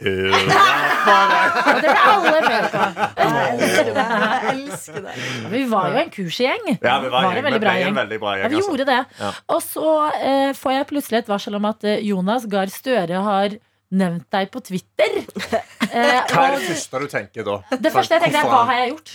Og 0.00 1.80
det 1.80 1.90
ble 1.90 2.02
alle 2.10 2.30
med 2.46 2.68
på. 2.72 2.84
Jeg 3.20 4.52
elsker 4.54 5.00
det. 5.04 5.14
Vi 5.52 5.62
var 5.70 5.90
jo 5.92 5.98
en 6.02 6.12
kursgjeng. 6.14 6.68
Ja, 6.80 6.94
vi 7.02 7.10
var, 7.12 7.26
Var 7.28 7.40
en 7.40 7.48
veldig 7.48 7.60
bra 7.64 7.74
gjeng. 7.80 7.96
veldig 7.98 8.20
bra 8.22 8.36
Ja, 8.40 8.48
vi 8.48 8.56
Altså. 8.60 8.70
gjorde 8.70 8.86
det. 8.88 9.00
Ja. 9.20 9.30
Og 9.56 9.60
så 9.64 9.90
eh, 10.20 10.52
får 10.56 10.72
jeg 10.78 10.86
plutselig 10.92 11.18
et 11.22 11.28
varsel 11.28 11.54
om 11.60 11.68
at 11.68 11.84
eh, 11.84 12.00
Jonas 12.06 12.46
Gahr 12.50 12.72
Støre 12.72 13.20
har 13.26 13.56
nevnt 13.90 14.26
deg 14.32 14.50
på 14.54 14.62
Twitter. 14.64 15.20
Eh, 15.90 16.20
Hva 16.30 16.42
er 16.46 16.52
det 16.54 16.66
første 16.68 16.98
du 17.02 17.06
tenker 17.10 17.42
da? 17.42 17.54
det 17.82 17.90
første 17.90 18.14
jeg 18.14 18.22
tenker 18.22 18.44
er 18.44 18.50
hva 18.52 18.60
har 18.68 18.76
jeg 18.78 18.90
gjort? 18.92 19.08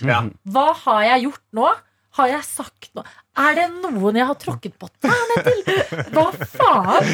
Hva 0.51 0.63
har 0.81 1.03
jeg 1.05 1.21
gjort 1.23 1.43
nå? 1.55 1.69
Har 2.15 2.29
jeg 2.31 2.45
sagt 2.47 2.89
noe? 2.95 3.03
Er 3.35 3.57
det 3.57 3.65
noen 3.83 4.15
jeg 4.15 4.27
har 4.29 4.37
tråkket 4.39 4.77
på 4.79 4.87
tærne 5.03 5.41
til? 5.43 5.63
Hva 6.15 6.29
faen? 6.55 7.09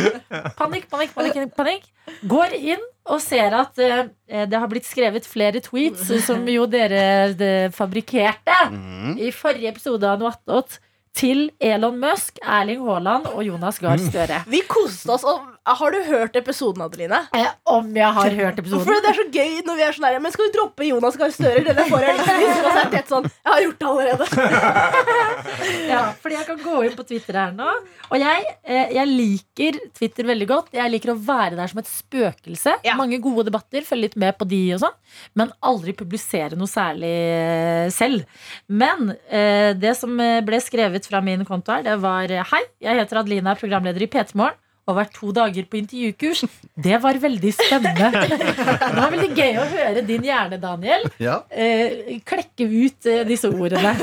Panikk, 0.59 0.85
panikk, 0.91 1.15
panikk. 1.17 1.55
panikk 1.57 1.87
Går 2.29 2.53
inn 2.59 2.83
og 3.09 3.17
ser 3.23 3.55
at 3.57 3.81
uh, 3.81 4.03
det 4.29 4.59
har 4.61 4.69
blitt 4.69 4.85
skrevet 4.85 5.25
flere 5.25 5.61
tweets, 5.65 6.05
som 6.25 6.45
jo 6.49 6.67
dere 6.69 7.33
de, 7.33 7.51
fabrikkerte 7.73 8.59
Mm. 8.71 9.15
i 9.17 9.31
forrige 9.33 9.71
episode 9.73 10.05
av 10.05 10.19
Noe 10.21 10.29
attåt, 10.35 10.77
til 11.17 11.49
Elon 11.59 11.97
Musk, 11.99 12.37
Erling 12.45 12.83
Haaland 12.85 13.25
og 13.33 13.41
Jonas 13.43 13.81
Gahr 13.83 13.99
Støre. 13.99 14.43
Vi 14.47 14.61
koste 14.69 15.11
oss. 15.11 15.25
Og 15.27 15.41
har 15.65 15.91
du 15.93 15.97
hørt 16.07 16.35
episoden, 16.35 16.81
Adeline? 16.81 17.19
Eh, 17.37 17.49
om 17.69 17.89
jeg 17.95 18.13
har 18.17 18.35
hørt 18.37 18.59
episoden? 18.59 18.85
For 18.87 18.97
det 18.97 19.11
er 19.11 19.17
så 19.19 19.25
gøy 19.29 19.59
når 19.67 19.77
vi 19.77 19.83
er 19.85 19.95
sånn 19.95 20.07
her 20.07 20.19
Men 20.23 20.33
skal 20.33 20.47
vi 20.47 20.53
droppe 20.55 20.87
Jonas 20.87 21.17
Gahr 21.19 21.33
Støre? 21.35 21.61
Denne 21.67 21.85
får 21.89 22.05
jeg 22.07 22.17
lyst 22.17 22.31
og 22.31 22.69
så 22.71 22.81
er 22.81 22.89
det 22.95 23.01
sånn 23.11 23.27
Jeg 23.29 23.51
har 23.51 23.61
gjort 23.65 23.83
det 23.83 23.89
allerede. 23.91 24.25
Ja, 25.91 26.01
fordi 26.21 26.37
jeg 26.37 26.47
kan 26.47 26.59
gå 26.63 26.75
inn 26.87 26.95
på 26.95 27.03
Twitter 27.07 27.37
her 27.37 27.51
nå. 27.55 27.67
Og 28.09 28.17
jeg, 28.19 28.45
eh, 28.63 28.93
jeg 28.95 29.09
liker 29.09 29.77
Twitter 29.97 30.27
veldig 30.29 30.47
godt. 30.49 30.71
Jeg 30.75 30.93
liker 30.93 31.13
å 31.13 31.17
være 31.19 31.57
der 31.59 31.71
som 31.71 31.81
et 31.81 31.89
spøkelse. 31.89 32.77
Ja. 32.87 32.95
Mange 32.99 33.19
gode 33.23 33.45
debatter, 33.49 33.83
følge 33.87 34.07
litt 34.07 34.17
med 34.21 34.37
på 34.39 34.47
de 34.49 34.61
og 34.77 34.81
sånn. 34.85 34.95
Men 35.37 35.53
aldri 35.67 35.93
publisere 35.97 36.57
noe 36.59 36.71
særlig 36.71 37.11
eh, 37.11 37.91
selv. 37.93 38.25
Men 38.71 39.13
eh, 39.27 39.71
det 39.77 39.93
som 39.99 40.15
eh, 40.23 40.39
ble 40.47 40.61
skrevet 40.63 41.07
fra 41.11 41.21
min 41.25 41.45
konto 41.47 41.75
her, 41.75 41.85
det 41.87 41.99
var 42.03 42.31
eh, 42.31 42.45
Hei, 42.53 42.63
jeg 42.83 43.01
heter 43.03 43.21
Adelina, 43.21 43.53
er 43.53 43.61
programleder 43.61 44.07
i 44.07 44.09
P3 44.11 44.37
Morgen. 44.39 44.57
Og 44.91 44.97
vært 44.97 45.13
to 45.15 45.29
dager 45.35 45.67
på 45.71 45.77
intervjukurs. 45.79 46.41
Det 46.75 46.97
var 47.03 47.19
veldig 47.23 47.51
spennende. 47.55 48.09
Det 48.31 48.89
var 48.97 49.13
veldig 49.13 49.29
gøy 49.37 49.59
å 49.61 49.67
høre 49.71 50.03
din 50.07 50.25
hjerne, 50.27 50.57
Daniel 50.61 51.05
Ja. 51.21 51.37
eh, 51.49 52.17
klekke 52.27 52.67
ut 52.67 53.07
eh, 53.07 53.21
disse 53.29 53.47
ordene. 53.51 53.93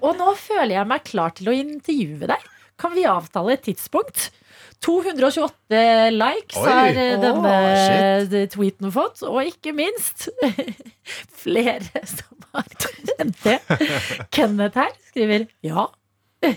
Og 0.00 0.14
nå 0.20 0.32
føler 0.38 0.76
jeg 0.78 0.90
meg 0.92 1.02
klar 1.08 1.34
til 1.34 1.50
å 1.50 1.56
intervjue 1.56 2.30
deg. 2.30 2.46
Kan 2.80 2.94
vi 2.96 3.04
avtale 3.10 3.56
et 3.56 3.66
tidspunkt? 3.66 4.30
228 4.82 5.78
likes 6.16 6.56
Oi. 6.58 6.66
har 6.66 6.96
eh, 6.98 7.12
denne 7.22 7.52
eh, 8.26 8.46
tweeten 8.50 8.90
fått, 8.94 9.20
og 9.28 9.42
ikke 9.46 9.74
minst 9.78 10.28
flere 11.44 12.02
som 12.08 12.46
har 12.54 12.66
sendt 12.82 13.42
det. 13.46 13.58
Kenneth 14.34 14.78
her 14.82 14.90
skriver 15.10 15.46
ja. 15.66 15.86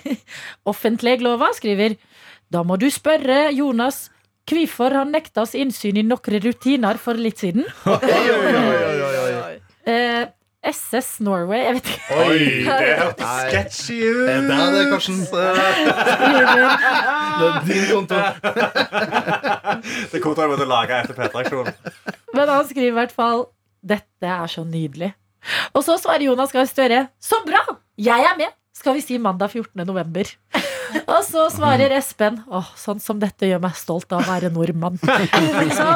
Offentleglova 0.72 1.52
skriver 1.58 1.96
da 2.54 2.62
må 2.64 2.78
du 2.82 2.88
spørre 2.94 3.50
Jonas 3.56 4.10
hvorfor 4.46 4.94
han 4.94 5.10
nekta 5.16 5.42
oss 5.42 5.56
innsyn 5.58 5.98
i 5.98 6.04
noen 6.06 6.40
rutiner 6.44 7.00
for 7.02 7.18
litt 7.18 7.42
siden. 7.42 7.66
Oi, 7.90 7.98
oi, 7.98 8.54
oi, 8.54 8.56
oi, 8.56 9.16
oi, 9.26 9.34
oi. 9.42 9.56
Eh, 9.90 10.24
SS 10.66 11.20
Norway, 11.22 11.60
jeg 11.62 11.74
vet 11.78 11.90
ikke 11.94 12.16
Oi, 12.24 12.38
det 12.66 12.86
er 13.22 13.50
sketchy 13.52 13.98
Er 14.02 14.16
ut. 14.18 14.48
det 14.50 14.56
det, 14.74 14.86
Karsten? 14.90 15.20
Det 17.36 17.50
er 17.52 17.60
din 17.68 17.86
konto. 17.92 18.18
Det 20.12 20.22
kommer 20.24 20.40
til 20.40 20.46
å 20.46 20.50
måtte 20.56 20.66
lage 20.70 20.98
etter 21.04 21.18
P3-aksjonen. 21.20 21.76
Men 22.34 22.50
han 22.50 22.66
skriver 22.70 22.90
i 22.90 22.98
hvert 22.98 23.14
fall 23.14 23.46
Dette 23.86 24.26
er 24.40 24.50
så 24.50 24.66
nydelig. 24.66 25.12
Og 25.78 25.86
så 25.86 26.00
svarer 26.02 26.26
Jonas 26.26 26.54
Gahr 26.56 26.66
Støre 26.70 27.04
Så 27.22 27.44
bra! 27.46 27.62
Jeg 28.02 28.26
er 28.26 28.34
med! 28.40 28.50
Skal 28.76 28.98
vi 28.98 29.06
si 29.06 29.20
mandag 29.22 29.54
14. 29.54 29.86
november. 29.88 30.28
Og 31.14 31.22
så 31.28 31.48
svarer 31.54 31.94
Espen 31.98 32.42
Åh, 32.48 32.70
sånn 32.80 33.02
som 33.04 33.20
dette 33.22 33.50
gjør 33.50 33.64
meg 33.66 33.76
stolt 33.80 34.12
av 34.16 34.24
å 34.24 34.30
være 34.30 34.52
nordmann. 34.54 35.00
Så 35.80 35.90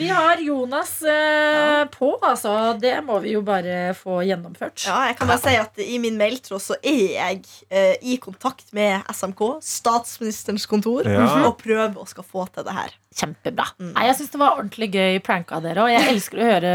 vi 0.00 0.06
har 0.08 0.38
Jonas 0.40 1.02
eh, 1.02 1.82
på, 1.92 2.08
altså. 2.24 2.52
Det 2.80 2.94
må 3.04 3.18
vi 3.20 3.34
jo 3.34 3.42
bare 3.44 3.90
få 3.98 4.20
gjennomført. 4.24 4.86
Ja, 4.86 5.00
jeg 5.10 5.18
kan 5.18 5.28
bare 5.28 5.42
si 5.42 5.56
at 5.60 5.80
I 5.82 5.98
min 6.00 6.16
mailtråd 6.16 6.62
så 6.64 6.78
er 6.80 7.02
jeg 7.18 7.42
eh, 7.68 7.96
i 8.08 8.16
kontakt 8.22 8.70
med 8.76 9.02
SMK, 9.12 9.42
statsministerens 9.66 10.64
kontor, 10.70 11.04
Ja. 11.10 11.26
og 11.50 11.58
prøver 11.60 11.98
å 12.00 12.06
skal 12.08 12.24
få 12.24 12.46
til 12.54 12.64
det 12.70 12.76
her. 12.78 12.94
Kjempebra. 13.20 13.66
Nei, 13.90 14.06
jeg 14.08 14.20
syns 14.22 14.32
det 14.32 14.40
var 14.40 14.56
ordentlig 14.56 14.88
gøy 14.94 15.20
prank 15.26 15.52
av 15.58 15.66
dere, 15.68 15.84
og 15.84 15.92
jeg 15.92 16.08
elsker 16.14 16.40
å 16.40 16.48
høre 16.54 16.74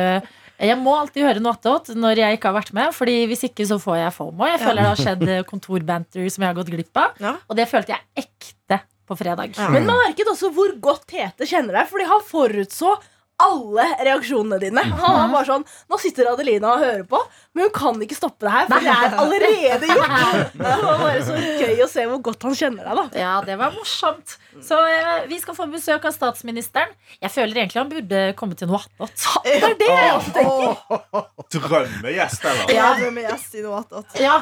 jeg 0.60 0.78
må 0.80 0.94
alltid 0.96 1.26
høre 1.28 1.42
noe 1.44 1.56
attåt 1.58 1.92
når 2.00 2.22
jeg 2.22 2.38
ikke 2.38 2.52
har 2.52 2.58
vært 2.60 2.74
med, 2.78 2.94
Fordi 2.96 3.16
hvis 3.30 3.46
ikke 3.50 3.66
så 3.68 3.80
får 3.82 3.98
jeg 4.00 4.16
FOMO. 4.16 4.48
Jeg 4.48 4.62
føler 4.64 4.82
det 4.82 4.92
har 4.92 5.02
skjedd 5.02 5.26
eh, 5.28 5.44
kontorbanter 5.48 6.30
som 6.32 6.46
jeg 6.46 6.52
har 6.52 6.60
gått 6.60 6.72
glipp 6.72 7.02
av. 7.02 7.18
Ja. 7.20 7.34
Og 7.50 7.60
det 7.60 7.68
følte 7.72 7.96
jeg 7.96 8.26
ekte 8.26 8.80
på 9.06 9.18
fredag. 9.20 9.54
Ja. 9.58 9.70
Men 9.74 9.86
man 9.90 10.00
merket 10.02 10.30
også 10.32 10.50
hvor 10.56 10.72
godt 10.82 11.06
Tete 11.12 11.48
kjenner 11.50 11.82
deg, 11.82 11.92
fordi 11.92 12.08
han 12.10 12.24
forutså 12.26 12.96
alle 13.44 13.86
reaksjonene 14.08 14.60
dine. 14.62 14.84
Han 15.01 15.18
var 15.18 15.32
bare 15.34 15.48
sånn 15.50 15.65
Nå 15.92 15.98
sitter 16.00 16.30
Adelina 16.32 16.72
og 16.75 16.84
hører 16.84 17.04
på, 17.10 17.20
men 17.56 17.65
hun 17.68 17.74
kan 17.75 18.00
ikke 18.06 18.15
stoppe 18.18 18.48
det 18.48 18.54
her, 18.54 18.70
for 18.70 18.86
det 18.86 18.94
er 18.94 19.18
allerede 19.24 19.89
gjort. 19.92 20.54
Det 20.65 20.75
var 20.86 21.01
bare 21.01 21.24
så 21.25 21.36
gøy 21.36 21.82
å 21.84 21.88
se 21.92 22.06
hvor 22.10 22.22
godt 22.25 22.46
han 22.48 22.56
kjenner 22.58 22.88
deg, 22.88 23.00
da. 23.00 23.06
Ja, 23.20 23.34
det 23.46 23.58
var 23.60 23.74
morsomt. 23.75 24.36
Så 24.63 24.77
eh, 24.88 25.25
vi 25.30 25.39
skal 25.42 25.58
få 25.58 25.68
besøk 25.72 26.08
av 26.08 26.15
statsministeren. 26.15 26.94
Jeg 27.20 27.34
føler 27.34 27.62
egentlig 27.63 27.82
han 27.82 27.92
burde 27.92 28.22
komme 28.39 28.58
til 28.60 28.72
noe 28.72 28.82
attåt. 28.82 29.27
Det 29.46 29.58
er 29.60 29.77
det 29.80 29.89
jeg 29.92 30.13
også 30.15 30.36
tenker. 30.36 31.25
Drømmegjest, 31.58 32.48
eller? 32.51 32.75
Ja. 32.75 32.92
drømme 33.00 33.24
er 33.25 33.30
gjest 33.34 33.58
i 33.60 33.65
noe 33.65 33.82
attåt. 33.84 34.15
Ja, 34.22 34.38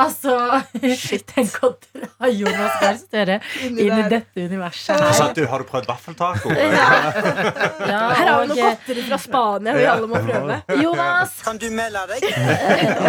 altså 0.00 0.34
Tenk 1.34 1.58
å 1.62 1.70
dra 1.78 2.30
Jonas 2.32 2.78
Gahr 2.82 2.96
Støre 2.98 3.36
inn 3.62 3.78
i 3.78 3.86
dette 4.10 4.46
universet 4.48 4.98
her. 4.98 5.12
så 5.14 5.28
at 5.28 5.38
du, 5.38 5.44
har 5.50 5.62
du 5.62 5.68
prøvd 5.68 5.86
vaffeltaco? 5.90 6.50
Ja, 6.54 6.88
Her 8.18 8.30
har 8.30 8.42
vi 8.42 8.50
noe 8.50 8.58
godteri 8.58 9.04
fra 9.06 9.18
Spania 9.22 9.76
vi 9.78 9.86
alle 9.90 10.10
må 10.10 10.20
prøve. 10.26 10.58
Jonas, 10.84 11.36
Kan 11.46 11.60
du 11.62 11.68
melde 11.74 12.04
deg? 12.10 12.26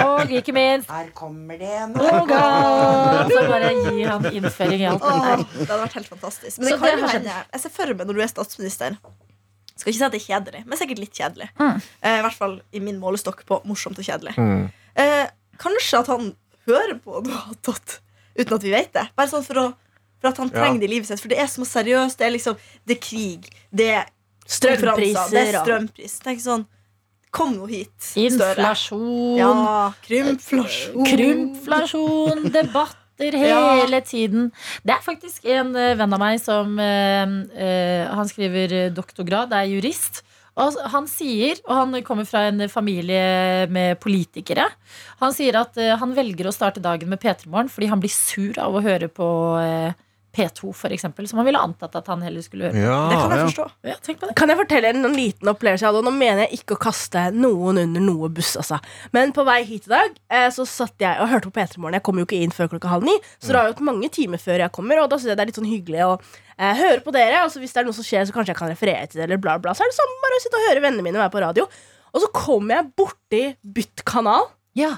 og 0.05 0.33
ikke 0.39 0.55
minst 0.55 0.91
Her 0.91 1.11
kommer 1.17 1.59
det 1.61 1.73
en 1.81 1.97
Rogan. 1.97 3.29
Så 3.31 3.43
bare 3.49 3.73
gi 3.79 4.05
han 4.05 4.29
innføring 4.31 4.85
i 4.85 4.89
alt 4.93 5.05
det 5.05 5.19
der. 5.25 5.45
det 5.45 5.67
hadde 5.69 5.81
vært 5.83 5.99
helt 5.99 6.11
fantastisk. 6.15 6.59
Men 6.61 6.69
det 6.71 6.79
kan 6.79 6.89
det 6.89 7.05
jo 7.05 7.13
hende 7.15 7.37
Jeg 7.39 7.63
ser 7.65 7.73
for 7.75 7.95
meg 7.97 8.09
når 8.09 8.19
du 8.19 8.25
er 8.25 8.31
statsminister. 8.31 8.97
Skal 9.75 9.91
ikke 9.91 9.99
si 9.99 10.05
at 10.07 10.13
det 10.13 10.21
er 10.21 10.25
kjedelig, 10.29 10.61
men 10.69 10.79
sikkert 10.79 11.01
litt 11.03 11.17
kjedelig. 11.17 11.49
Mm. 11.59 11.79
Uh, 11.99 12.13
I 12.13 12.21
hvert 12.23 12.37
fall 12.37 12.53
i 12.71 12.81
min 12.83 12.99
målestokk 13.01 13.41
på 13.49 13.57
morsomt 13.67 13.99
og 13.99 14.07
kjedelig. 14.07 14.35
Mm. 14.39 14.69
Uh, 14.95 15.25
kanskje 15.59 15.99
at 15.99 16.11
han 16.13 16.29
hører 16.67 16.97
på 17.01 17.21
noe 17.25 17.41
attåt 17.53 17.99
uten 18.35 18.57
at 18.57 18.65
vi 18.65 18.73
vet 18.73 18.91
det. 18.95 19.05
Bare 19.15 19.31
sånn 19.31 19.45
for, 19.45 19.61
å, 19.61 19.67
for 20.19 20.31
at 20.31 20.41
han 20.43 20.51
trenger 20.51 20.81
det 20.81 20.89
i 20.89 20.93
livet 20.95 21.09
sitt. 21.09 21.21
For 21.23 21.31
det 21.31 21.39
er 21.39 21.47
så 21.51 21.67
seriøst. 21.67 22.19
Det 22.19 22.27
er 22.27 22.35
liksom 22.35 22.59
Det 22.85 22.97
er 22.97 23.01
krig. 23.03 23.49
Det 23.71 23.89
er 24.01 24.11
Strømpriser 24.45 25.31
Det 25.33 25.41
er 25.41 25.55
strømpris. 25.63 26.19
Tenk 26.21 26.43
sånn 26.43 26.67
Kom 27.35 27.55
nå 27.57 27.65
hit, 27.67 27.91
Inflasjon, 28.15 29.35
Ja, 29.35 29.49
krymflasjon. 30.05 31.07
krympflasjon, 31.09 32.45
debatter 32.53 33.35
hele 33.41 33.99
tiden. 34.07 34.53
Det 34.87 34.93
er 34.95 35.01
faktisk 35.03 35.43
en 35.51 35.73
eh, 35.75 35.97
venn 35.99 36.15
av 36.15 36.21
meg 36.21 36.39
som 36.39 36.77
uh, 36.79 37.33
uh, 37.59 38.13
Han 38.15 38.31
skriver 38.31 38.77
doktorgrad, 38.95 39.51
er 39.51 39.67
jurist. 39.67 40.23
Og 40.55 40.77
han 40.93 41.07
sier, 41.11 41.59
og 41.67 41.73
han 41.75 42.03
kommer 42.07 42.27
fra 42.27 42.45
en 42.47 42.63
familie 42.71 43.67
med 43.67 43.97
politikere 43.99 44.69
Han 45.19 45.33
sier 45.35 45.57
at 45.59 45.75
eh, 45.81 45.95
han 45.99 46.15
velger 46.15 46.47
å 46.47 46.55
starte 46.55 46.83
dagen 46.83 47.11
med 47.11 47.19
P3 47.19 47.49
Morgen 47.51 47.71
fordi 47.71 47.89
han 47.91 47.99
blir 48.03 48.13
sur 48.13 48.55
av 48.63 48.77
å 48.77 48.83
høre 48.85 49.09
på 49.11 49.27
eh, 49.59 49.91
P2, 50.35 50.71
for 50.75 50.93
eksempel. 50.93 51.27
Som 51.29 51.39
han 51.39 51.47
ville 51.47 51.61
antatt 51.61 51.95
at 51.95 52.09
han 52.11 52.23
heller 52.25 52.43
skulle 52.43 52.69
høre. 52.69 52.81
Ja. 52.83 52.97
Det 53.09 53.19
kan 53.19 53.33
jeg 53.33 53.39
ja. 53.39 53.47
forstå. 53.49 53.65
Ja, 53.89 53.95
tenk 54.03 54.21
på 54.21 54.29
det. 54.29 54.35
Kan 54.39 54.51
jeg 54.51 54.59
fortelle 54.59 54.91
en, 54.91 55.07
en 55.07 55.17
liten 55.17 55.51
opplevelse 55.51 55.85
jeg 55.85 55.89
hadde? 55.89 56.01
Og 56.03 56.07
nå 56.07 56.13
mener 56.15 56.45
jeg 56.45 56.61
ikke 56.61 56.77
å 56.77 56.81
kaste 56.85 57.27
noen 57.35 57.79
under 57.85 58.03
noe 58.03 58.29
buss, 58.35 58.55
altså. 58.59 58.81
Men 59.15 59.33
på 59.35 59.45
vei 59.47 59.61
hit 59.67 59.87
i 59.89 59.93
dag 59.93 60.17
eh, 60.33 60.47
så 60.53 60.67
satt 60.69 61.01
jeg 61.01 61.21
og 61.23 61.31
hørte 61.31 61.51
på 61.51 61.55
P3 61.59 61.79
Morgen. 61.79 61.99
Jeg 61.99 62.05
kommer 62.07 62.23
jo 62.23 62.29
ikke 62.29 62.41
inn 62.43 62.55
før 62.55 62.71
klokka 62.75 62.91
halv 62.91 63.07
ni, 63.07 63.15
så 63.39 63.51
det 63.51 63.59
har 63.59 63.69
jo 63.69 63.75
gått 63.77 63.87
mange 63.91 64.11
timer 64.19 64.41
før 64.41 64.65
jeg 64.65 64.75
kommer. 64.75 65.01
Og 65.03 65.09
da 65.11 65.19
synes 65.21 65.33
jeg 65.33 65.39
det 65.39 65.45
er 65.45 65.51
litt 65.53 65.61
sånn 65.61 65.71
hyggelig 65.71 66.05
å 66.05 66.11
eh, 66.19 66.75
høre 66.83 67.01
på 67.05 67.15
dere. 67.15 67.45
Og 67.45 67.53
så 67.53 67.63
hvis 67.63 67.75
det 67.75 67.83
er 67.83 67.89
noe 67.89 67.97
som 67.97 68.07
skjer, 68.07 68.27
så 68.27 68.35
kanskje 68.35 68.55
jeg 68.55 68.61
kan 68.61 68.73
referere 68.73 69.09
til 69.09 69.21
det, 69.21 69.29
eller 69.29 69.41
bla, 69.41 69.57
bla. 69.61 69.75
Så 69.77 69.85
er 69.85 69.91
det 69.91 69.99
sånn 69.99 70.15
bare 70.23 70.39
å 70.39 70.45
sitte 70.45 70.61
og 70.61 70.69
høre 70.69 70.85
vennene 70.87 71.05
mine 71.05 71.21
være 71.21 71.33
på 71.33 71.43
radio. 71.45 71.67
Og 72.15 72.23
så 72.23 72.31
kommer 72.35 72.79
jeg 72.79 72.91
borti 72.99 73.43
bytt 73.75 74.05
kanal. 74.07 74.49
Ja. 74.75 74.97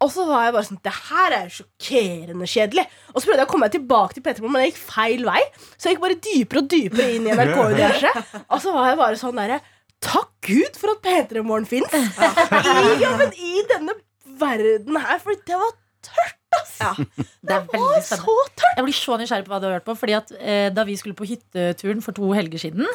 Og 0.00 0.08
så 0.12 0.24
var 0.28 0.46
jeg 0.46 0.54
bare 0.56 0.66
sånn 0.66 0.78
Det 0.84 0.92
her 1.10 1.34
er 1.36 1.42
jo 1.48 1.54
sjokkerende 1.58 2.48
kjedelig. 2.48 2.86
Og 3.12 3.18
så 3.20 3.28
prøvde 3.28 3.42
jeg 3.42 3.48
å 3.48 3.50
komme 3.50 3.66
meg 3.66 3.74
tilbake 3.74 4.16
til 4.16 4.24
P3 4.24 4.44
men 4.46 4.62
jeg 4.64 4.72
gikk 4.72 4.80
feil 4.86 5.26
vei. 5.28 5.42
Så 5.76 5.88
jeg 5.90 5.96
gikk 5.96 6.04
bare 6.06 6.20
dypere 6.28 6.62
og 6.62 6.70
dypere 6.72 7.08
inn 7.16 7.28
i 7.28 7.34
NRK-universet. 7.36 8.32
Og 8.52 8.62
så 8.64 8.72
var 8.76 8.88
jeg 8.90 9.00
bare 9.02 9.20
sånn 9.20 9.40
derre 9.42 9.60
Takk 10.00 10.30
Gud 10.48 10.78
for 10.80 10.94
at 10.94 11.02
P3 11.04 11.42
Morgen 11.44 11.68
fins! 11.68 11.92
I, 11.92 12.96
ja, 13.02 13.10
men 13.20 13.34
i 13.36 13.64
denne 13.68 13.92
verden 14.40 14.96
her. 14.96 15.20
For 15.20 15.36
det 15.36 15.58
var 15.60 15.74
tørt, 16.06 16.38
ass! 16.56 16.72
Ja. 16.80 16.94
Det 16.96 17.26
det 17.50 17.58
var 17.68 18.00
spennende. 18.00 18.24
så 18.24 18.36
tørt! 18.56 18.78
Jeg 18.78 18.86
blir 18.86 18.96
så 18.96 19.18
nysgjerrig 19.20 19.44
på 19.44 19.52
hva 19.52 19.60
du 19.60 19.68
har 19.68 19.76
hørt 19.76 19.88
på. 19.90 19.98
Fordi 20.00 20.16
at 20.16 20.32
eh, 20.40 20.68
Da 20.72 20.86
vi 20.88 20.96
skulle 20.96 21.18
på 21.18 21.28
hytteturen 21.28 22.00
for 22.04 22.16
to 22.16 22.32
helger 22.32 22.64
siden, 22.64 22.88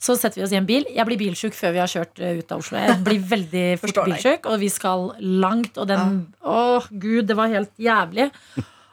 så 0.00 0.14
setter 0.16 0.40
vi 0.40 0.44
oss 0.46 0.52
i 0.54 0.56
en 0.56 0.66
bil. 0.68 0.86
Jeg 0.88 1.04
blir 1.06 1.18
bilsjuk 1.20 1.52
før 1.54 1.74
vi 1.76 1.80
har 1.82 1.90
kjørt 1.92 2.20
eh, 2.24 2.38
ut 2.40 2.52
av 2.54 2.62
Oslo. 2.62 2.78
Jeg 2.80 2.98
blir 3.04 3.20
veldig 3.34 3.64
fort 3.82 3.98
bilsjuk, 4.06 4.46
og 4.48 4.58
vi 4.62 4.70
skal 4.72 5.10
langt. 5.20 5.76
Og 5.76 5.86
den 5.90 6.14
Å, 6.40 6.80
gud, 6.90 7.26
det 7.28 7.36
var 7.36 7.52
helt 7.52 7.72
jævlig. 7.76 8.30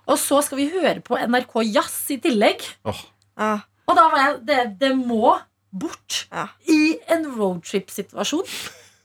Og 0.07 0.19
så 0.19 0.41
skal 0.43 0.59
vi 0.61 0.67
høre 0.75 0.99
på 1.03 1.15
NRK 1.19 1.55
Jazz 1.71 1.95
i 2.15 2.19
tillegg. 2.23 2.63
Ja. 3.37 3.53
Og 3.87 3.95
da 3.95 4.07
var 4.11 4.19
jeg 4.25 4.37
Det, 4.47 4.59
det 4.81 4.91
må 4.99 5.37
bort 5.71 6.25
Ja. 6.31 6.47
i 6.67 6.97
en 7.11 7.25
roadtrip-situasjon. 7.37 8.47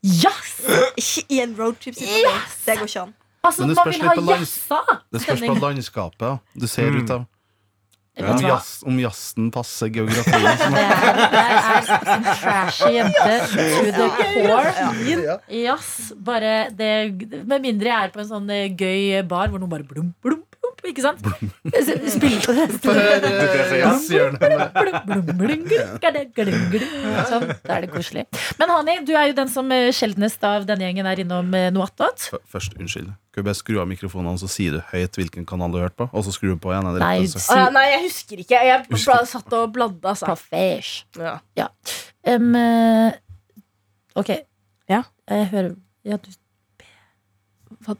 Jazz! 0.02 0.54
Ikke 0.98 1.24
i 1.30 1.40
en 1.42 1.52
roadtrip-situasjon. 1.58 2.46
Det 2.66 2.78
går 2.80 2.88
ikke 2.90 3.02
an. 3.06 3.12
Altså, 3.42 3.66
det 3.66 3.74
man 3.76 3.88
vil 3.90 4.02
ha 4.06 4.14
litt 4.14 4.28
jazza. 4.30 4.78
Det 5.10 5.20
spørs 5.22 5.40
på 5.42 5.54
landskapet. 5.62 6.38
Du 6.54 6.66
ser 6.70 6.90
Mm. 6.90 7.02
ut 7.04 7.10
av 7.10 7.24
Vet 8.12 8.28
om, 8.28 8.42
jazz, 8.44 8.70
om 8.84 8.98
jazzen 9.00 9.46
passer 9.54 9.88
geografien. 9.88 10.58
Sånn. 10.60 10.74
Det 11.32 11.40
er, 11.40 11.54
det 11.72 11.94
er 11.96 12.10
en 12.12 12.24
trashy 12.42 12.90
jente 12.92 13.36
to 13.48 13.86
the 13.96 14.08
core. 14.20 14.72
Ja. 15.24 15.36
Jazz. 15.48 16.12
Bare 16.20 16.50
det 16.76 16.90
Med 17.48 17.64
mindre 17.64 17.88
jeg 17.88 18.08
er 18.08 18.12
på 18.12 18.20
en 18.20 18.28
sånn 18.28 18.50
eh, 18.52 18.66
gøy 18.68 19.22
bar 19.30 19.48
hvor 19.48 19.62
noen 19.62 19.72
bare 19.72 19.86
blum, 19.88 20.10
blum, 20.20 20.42
blum. 20.52 20.74
Ikke 20.92 21.02
sant? 21.04 21.24
Spiller 22.14 22.42
på 22.44 22.52
det. 22.56 22.66
Glum. 26.72 26.92
Sånn, 27.30 27.48
da 27.64 27.76
er 27.78 27.86
det 27.86 27.90
koselig. 27.92 28.26
Men 28.60 28.72
Hani, 28.72 28.98
du 29.06 29.12
er 29.16 29.30
jo 29.30 29.36
den 29.40 29.50
som 29.52 29.70
eh, 29.74 29.88
sjeldnest 29.94 30.42
av 30.48 30.66
denne 30.68 30.88
gjengen 30.88 31.08
er 31.08 31.22
innom 31.24 31.52
eh. 31.56 31.70
F- 31.72 32.40
Først, 32.50 32.76
unnskyld. 32.78 33.12
Kan 33.32 33.40
du 33.40 33.48
bare 33.48 33.56
skru 33.56 33.78
av 33.80 33.88
mikrofonene, 33.88 34.36
så 34.36 34.48
sier 34.50 34.74
du 34.76 34.80
høyt 34.90 35.16
hvilken 35.16 35.46
kanal 35.48 35.72
du 35.72 35.78
har 35.80 35.86
hørt 35.88 35.96
på? 35.96 36.04
Og 36.12 36.24
så 36.26 36.34
skrur 36.34 36.52
du 36.52 36.60
på 36.60 36.72
igjen? 36.74 36.84
Nei, 37.00 37.14
Ah, 37.48 37.70
nei, 37.72 37.86
jeg 37.94 38.02
husker 38.04 38.42
ikke. 38.44 38.58
Jeg 38.68 38.82
Husker. 38.90 39.08
bla, 39.08 39.24
satt 39.30 39.56
og 39.56 39.72
bladde, 39.72 40.04
altså. 40.04 40.28
Profesh. 40.28 41.06
Ja. 41.56 41.68
Um, 42.28 42.52
ok. 44.20 44.34
Ja. 44.92 45.02
Jeg 45.30 45.48
hører 45.54 45.74
Ja, 46.04 46.16
du 46.20 46.28
Hva- 47.82 47.96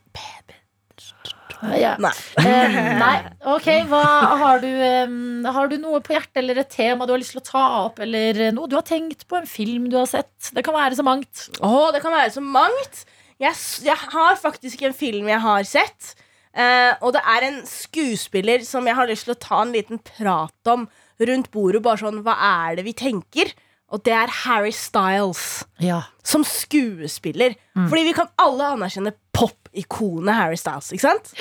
ja. 1.79 1.93
Nei. 2.03 2.11
Eh, 2.43 2.77
nei, 2.99 3.17
ok, 3.55 3.67
hva 3.91 4.03
har 4.41 4.59
du 4.63 4.67
um, 4.69 5.45
Har 5.55 5.69
du 5.71 5.77
noe 5.79 6.01
på 6.03 6.15
hjertet 6.17 6.41
eller 6.43 6.59
et 6.63 6.71
tema 6.75 7.07
du 7.07 7.13
har 7.15 7.21
lyst 7.23 7.37
til 7.37 7.43
å 7.43 7.47
ta 7.47 7.63
opp? 7.85 8.01
Eller 8.03 8.51
noe 8.55 8.67
du 8.71 8.75
har 8.79 8.87
tenkt 8.87 9.25
på, 9.31 9.39
en 9.39 9.47
film 9.49 9.87
du 9.93 9.97
har 10.01 10.09
sett? 10.11 10.51
Det 10.55 10.65
kan 10.67 10.75
være 10.75 10.99
så 10.99 11.07
mangt. 11.07 11.47
Å, 11.63 11.91
det 11.95 12.03
kan 12.05 12.15
være 12.15 12.35
så 12.35 12.43
mangt. 12.45 13.05
Jeg, 13.43 13.57
jeg 13.83 13.97
har 14.15 14.37
faktisk 14.39 14.83
en 14.87 14.95
film 14.95 15.29
jeg 15.33 15.41
har 15.43 15.65
sett. 15.67 16.15
eh, 16.55 16.93
og 17.03 17.13
det 17.17 17.23
er 17.27 17.47
en 17.49 17.61
skuespiller 17.67 18.63
som 18.67 18.87
jeg 18.87 18.95
har 18.99 19.09
lyst 19.11 19.27
til 19.27 19.35
å 19.35 19.41
ta 19.43 19.63
en 19.65 19.73
liten 19.75 19.99
prat 19.99 20.71
om 20.73 20.87
rundt 21.23 21.51
bordet. 21.55 21.83
Bare 21.83 21.99
sånn, 22.03 22.23
Hva 22.23 22.37
er 22.39 22.77
det 22.79 22.85
vi 22.87 22.93
tenker? 22.95 23.53
Og 23.93 24.01
det 24.07 24.13
er 24.17 24.31
Harry 24.47 24.71
Styles 24.73 25.65
Ja. 25.83 26.03
som 26.25 26.45
skuespiller. 26.49 27.57
Fordi 27.77 28.05
vi 28.07 28.15
kan 28.17 28.31
alle 28.41 28.71
anerkjenne 28.77 29.13
pop-ikonet 29.37 30.33
Harry 30.39 30.57
Styles, 30.57 30.93
ikke 30.95 31.11
sant? 31.11 31.33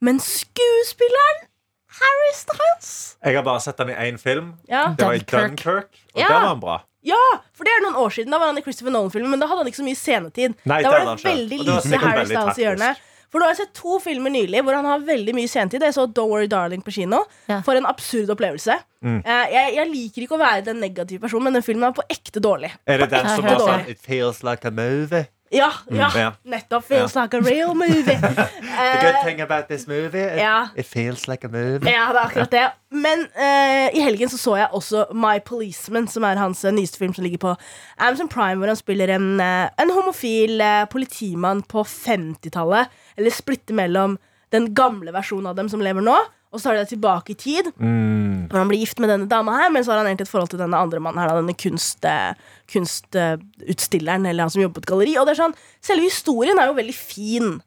Men 0.00 0.20
skuespilleren 0.22 1.46
Harry 1.88 2.32
Styles 2.36 3.16
Jeg 3.24 3.34
har 3.38 3.42
bare 3.46 3.60
sett 3.64 3.78
den 3.80 3.90
i 3.90 3.96
én 3.96 4.18
film. 4.20 4.52
Ja. 4.68 4.90
Det 4.98 5.06
var 5.06 5.16
i 5.16 5.24
Dunkirk. 5.24 5.88
Og 6.14 6.20
Ja. 6.20 6.28
der 6.28 6.34
var 6.40 6.48
han 6.52 6.60
bra. 6.60 6.76
Ja, 7.08 7.16
for 7.54 7.64
det 7.64 7.72
er 7.72 7.84
noen 7.86 7.94
år 7.96 8.10
siden 8.12 8.30
Da 8.34 8.38
var 8.38 8.50
han 8.50 8.58
i 8.58 8.62
Christopher 8.62 8.92
Nolan-filmen, 8.92 9.30
men 9.30 9.40
da 9.40 9.46
hadde 9.46 9.62
han 9.64 9.70
ikke 9.70 9.80
så 9.82 9.86
mye 9.86 9.96
scenetid. 9.98 10.54
Nei, 10.66 10.82
da 10.82 10.90
var 10.90 10.98
det 10.98 11.06
han 11.08 11.22
veldig 11.24 11.58
lite 11.64 12.00
Harry 12.02 12.18
veldig 12.24 12.36
Styles 12.36 12.58
i 12.58 12.66
hjørnet. 12.66 13.04
For 13.28 13.40
nå 13.40 13.44
har 13.44 13.52
jeg 13.52 13.58
sett 13.66 13.74
to 13.76 13.98
filmer 14.00 14.32
nylig 14.32 14.62
hvor 14.64 14.72
han 14.74 14.86
har 14.88 15.02
veldig 15.04 15.34
mye 15.36 15.48
scenetid. 15.52 15.82
Jeg 15.84 15.92
så 15.94 16.06
Don't 16.08 16.30
Worry 16.32 16.46
Darling 16.48 16.80
på 16.84 16.92
kino. 16.96 17.24
Ja. 17.48 17.60
For 17.64 17.76
en 17.76 17.84
absurd 17.88 18.30
opplevelse. 18.32 18.78
Mm. 19.04 19.18
Eh, 19.24 19.44
jeg, 19.52 19.74
jeg 19.76 19.90
liker 19.92 20.22
ikke 20.24 20.36
å 20.38 20.40
være 20.40 20.64
den 20.64 20.80
negative 20.80 21.20
personen, 21.20 21.44
men 21.44 21.58
den 21.58 21.62
filmen 21.66 21.90
er 21.90 21.92
på 21.96 22.04
ekte 22.08 22.40
dårlig. 22.40 22.72
Er 22.88 22.98
det 23.04 23.10
den 23.12 23.28
som 23.28 23.44
var 23.44 23.60
sånn 23.60 23.84
It 23.88 24.00
feels 24.00 24.40
like 24.42 24.64
a 24.64 24.70
movie? 24.72 25.26
Ja, 25.50 25.70
ja, 25.90 26.10
Ja. 26.16 26.32
nettopp. 26.44 26.84
Feels 26.84 27.14
like 27.16 27.36
a 27.36 27.40
real 27.40 27.74
movie. 27.74 28.18
The 28.20 28.46
Eh, 28.78 29.00
good 29.02 29.16
thing 29.24 29.40
about 29.40 29.68
this 29.68 29.86
movie 29.88 30.20
it, 30.22 30.36
Ja. 30.38 30.68
it 30.76 30.86
feels 30.86 31.26
like 31.28 31.44
a 31.46 31.48
movie. 31.50 31.90
Ja, 31.90 32.12
det 32.12 32.20
er 32.20 32.26
akkurat 32.28 32.50
det. 32.50 32.66
Men 32.90 33.18
uh, 33.36 33.88
i 33.96 34.00
helgen 34.04 34.28
så, 34.28 34.38
så 34.38 34.56
jeg 34.56 34.68
også 34.72 35.06
My 35.14 35.38
Policeman, 35.44 36.06
som 36.08 36.22
er 36.24 36.36
hans 36.38 36.64
eh, 36.64 36.72
nyeste 36.72 36.98
film 36.98 37.14
som 37.14 37.24
ligger 37.24 37.38
på 37.38 37.54
Amazon 37.98 38.28
Prime, 38.28 38.54
hvor 38.60 38.66
han 38.70 38.76
spiller 38.76 39.08
en, 39.16 39.40
eh, 39.40 39.68
en 39.82 39.90
homofil 39.90 40.60
eh, 40.60 40.84
politimann 40.92 41.62
på 41.62 41.82
50-tallet. 41.84 42.86
Eller 43.16 43.30
splitter 43.34 43.74
mellom 43.74 44.18
den 44.52 44.70
gamle 44.74 45.12
versjonen 45.12 45.46
av 45.50 45.56
dem 45.58 45.68
som 45.68 45.80
lever 45.84 46.00
nå, 46.04 46.16
og 46.48 46.60
så 46.60 46.72
de 46.72 46.80
det 46.80 46.88
tilbake 46.94 47.34
i 47.34 47.38
tid. 47.38 47.68
Mm. 47.76 48.48
Når 48.48 48.56
han 48.56 48.70
blir 48.70 48.80
gift 48.80 49.00
med 49.02 49.10
denne 49.12 49.28
dama 49.28 49.58
her, 49.58 49.72
men 49.72 49.84
så 49.84 49.92
har 49.92 50.00
han 50.00 50.08
egentlig 50.08 50.28
et 50.28 50.32
forhold 50.32 50.52
til 50.52 50.62
denne 50.62 50.80
andre 50.80 51.00
mannen 51.04 51.20
her, 51.20 51.34
denne 51.36 51.56
kunst, 51.60 52.04
eh, 52.08 52.32
kunstutstilleren, 52.72 54.24
eller 54.24 54.46
han 54.46 54.52
som 54.54 54.62
jobber 54.62 54.80
på 54.80 54.86
et 54.86 54.92
galleri. 54.92 55.16
Og 55.20 55.28
det 55.28 55.34
er 55.34 55.42
sånn, 55.42 55.56
selve 55.84 56.08
historien 56.08 56.58
er 56.58 56.70
jo 56.70 56.78
veldig 56.78 56.96
fin. 56.96 57.58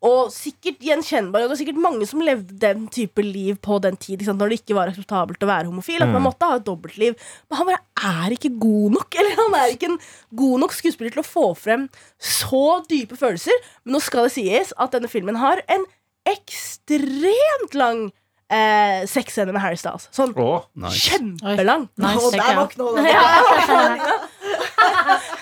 og 0.00 0.30
sikkert 0.32 0.80
gjenkjennbar. 0.80 1.42
Og 1.42 1.50
det 1.50 1.58
er 1.58 1.60
sikkert 1.60 1.80
mange 1.84 2.06
som 2.08 2.22
levde 2.24 2.54
den 2.56 2.86
type 2.88 3.20
liv 3.20 3.58
på 3.60 3.76
den 3.84 3.98
tid, 4.00 4.22
når 4.24 4.48
det 4.48 4.56
ikke 4.62 4.76
var 4.78 4.88
akseptabelt 4.88 5.44
å 5.44 5.50
være 5.50 5.68
homofil. 5.68 6.00
At 6.00 6.08
man 6.08 6.24
måtte 6.24 6.48
ha 6.48 6.56
et 6.56 6.64
dobbeltliv. 6.64 7.18
Men 7.50 7.58
han 7.58 7.68
bare 7.68 8.14
er 8.24 8.32
ikke 8.32 8.54
god 8.62 8.96
nok. 8.96 9.14
Eller 9.20 9.36
han 9.36 9.58
er 9.58 9.74
ikke 9.74 9.90
en 9.92 10.00
god 10.40 10.64
nok 10.64 10.72
skuespiller 10.72 11.12
til 11.12 11.20
å 11.20 11.28
få 11.28 11.50
frem 11.52 11.84
så 12.16 12.80
dype 12.88 13.20
følelser. 13.20 13.52
Men 13.84 13.98
nå 13.98 14.00
skal 14.00 14.24
det 14.24 14.38
sies 14.38 14.72
at 14.80 14.96
denne 14.96 15.12
filmen 15.12 15.36
har 15.36 15.60
en 15.68 15.84
ekstremt 16.32 17.76
lang 17.76 18.08
eh, 18.50 19.06
sexscene 19.10 19.52
med 19.54 19.62
Harry 19.62 19.76
Styles. 19.80 20.08
Sånn 20.14 20.32
Å, 20.36 20.38
Nice. 20.82 20.98
kjempelang. 21.10 21.82
Nice, 21.96 22.24
Og 22.24 22.32
der 22.34 22.42
jeg. 22.44 22.56
våkna 22.58 22.82
hun. 22.90 23.04
Ja. 23.10 23.16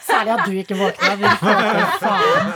Særlig 0.08 0.32
at 0.34 0.40
du 0.48 0.52
ikke 0.58 0.76
våkna. 0.78 1.10
Vi 1.20 1.24
så 1.28 1.32
faen. 2.02 2.46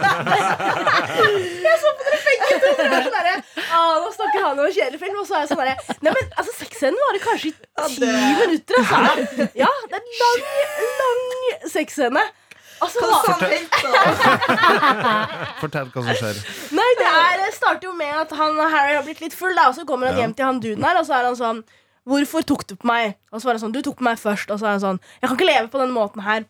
dere 2.77 2.89
var 2.91 3.03
sånn 3.05 3.15
derre, 3.15 3.35
«Å, 3.73 3.75
Nå 4.03 4.09
snakker 4.15 4.41
han 4.45 4.59
om 4.61 4.67
kjedelig 4.73 5.01
film, 5.01 5.17
og 5.23 5.27
så 5.29 5.35
er 5.39 5.43
jeg 5.45 5.51
sånn 5.53 5.61
derre 5.63 5.77
Nei, 6.03 6.13
men 6.17 6.25
altså, 6.41 6.53
sexscenen 6.59 7.01
varer 7.07 7.23
kanskje 7.25 7.49
i 7.49 7.51
ti 7.97 8.07
minutter, 8.41 8.75
altså. 8.83 9.03
Ja, 9.63 9.71
det 9.89 9.95
er 9.97 10.01
en 10.01 10.07
lang, 10.23 10.43
lang 11.01 11.21
sexscene. 11.73 12.23
Altså, 12.83 13.01
helt? 13.47 13.77
Fortell 15.63 15.91
hva 15.95 16.03
som 16.07 16.17
skjer. 16.19 16.41
Nei, 16.75 16.89
det 16.99 17.07
er, 17.09 17.45
starter 17.55 17.87
jo 17.89 17.93
med 17.97 18.15
at 18.25 18.33
han, 18.39 18.59
Harry 18.73 18.97
har 18.99 19.05
blitt 19.07 19.23
litt 19.23 19.37
full, 19.39 19.55
da, 19.57 19.69
og 19.71 19.77
så 19.79 19.85
kommer 19.89 20.11
han 20.11 20.19
Ja. 20.19 20.25
hjem 20.27 20.35
til 20.39 20.49
han 20.49 20.61
duden 20.63 20.85
her, 20.87 20.99
og 21.01 21.07
så 21.09 21.19
er 21.21 21.29
han 21.31 21.39
sånn 21.39 21.63
Hvorfor 22.03 22.43
tok 22.43 22.65
du 22.67 22.73
på 22.75 22.89
meg? 22.91 23.13
Og 23.31 23.39
så 23.39 23.47
var 23.47 23.55
han 23.55 23.63
sånn, 23.63 23.73
du 23.77 23.79
tok 23.87 24.01
på 24.01 24.03
meg 24.09 24.19
først. 24.19 24.51
Og 24.51 24.59
så 24.59 24.67
er 24.67 24.73
han 24.75 24.81
sånn, 24.83 24.97
jeg 25.21 25.29
kan 25.31 25.37
ikke 25.39 25.47
leve 25.47 25.69
på 25.71 25.79
den 25.79 25.93
måten 25.95 26.25
her. 26.27 26.43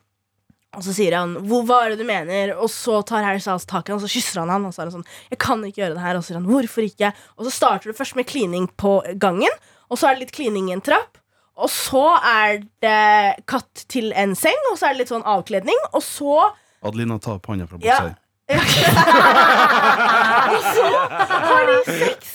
Og 0.72 0.80
så 0.86 0.94
sier 0.96 1.12
han, 1.18 1.34
Hvor, 1.44 1.66
hva 1.68 1.82
er 1.84 1.92
det 1.92 1.98
du 2.00 2.06
mener? 2.08 2.54
Og 2.56 2.70
så 2.72 3.02
tar 3.04 3.20
Harry 3.26 3.42
Styles 3.44 3.66
tak 3.68 3.84
i 3.84 3.92
han, 3.92 3.98
og 4.00 4.06
så 4.06 4.08
kysser 4.14 4.40
han 4.40 4.48
han. 4.48 4.64
Og 4.64 4.72
så 4.72 4.80
er 4.80 4.88
han 4.88 4.94
sånn, 4.96 5.04
jeg 5.28 5.38
kan 5.44 5.60
ikke 5.68 5.82
gjøre 5.82 5.98
det 5.98 6.04
her. 6.06 6.16
Og 6.16 6.24
så 6.24 6.30
sier 6.32 6.38
han, 6.40 6.48
hvorfor 6.48 6.86
ikke? 6.88 7.10
Og 7.36 7.44
så 7.44 7.52
starter 7.52 7.92
det 7.92 7.98
først 8.00 8.16
med 8.16 8.30
klining 8.32 8.64
på 8.80 8.94
gangen, 9.20 9.60
og 9.92 10.00
så 10.00 10.08
er 10.08 10.16
det 10.16 10.24
litt 10.24 10.32
klining 10.40 10.70
i 10.72 10.76
en 10.78 10.80
trapp. 10.88 11.20
Og 11.62 11.70
så 11.70 12.04
er 12.26 12.62
det 12.82 13.44
katt 13.50 13.84
til 13.92 14.10
en 14.18 14.34
seng, 14.38 14.58
og 14.72 14.78
så 14.80 14.88
er 14.90 14.96
det 14.96 15.04
litt 15.04 15.12
sånn 15.14 15.26
avkledning, 15.36 15.78
og 15.92 16.02
så 16.02 16.40
Adelina, 16.82 17.14
ta 17.22 17.36
opp 17.38 17.46
hånda 17.46 17.68
fra 17.70 17.78
Ja. 17.86 18.00
buksa. 18.02 18.18
Og 20.52 20.64
så 20.74 20.86
har 21.46 21.68
de 21.68 21.76
sex 21.86 22.32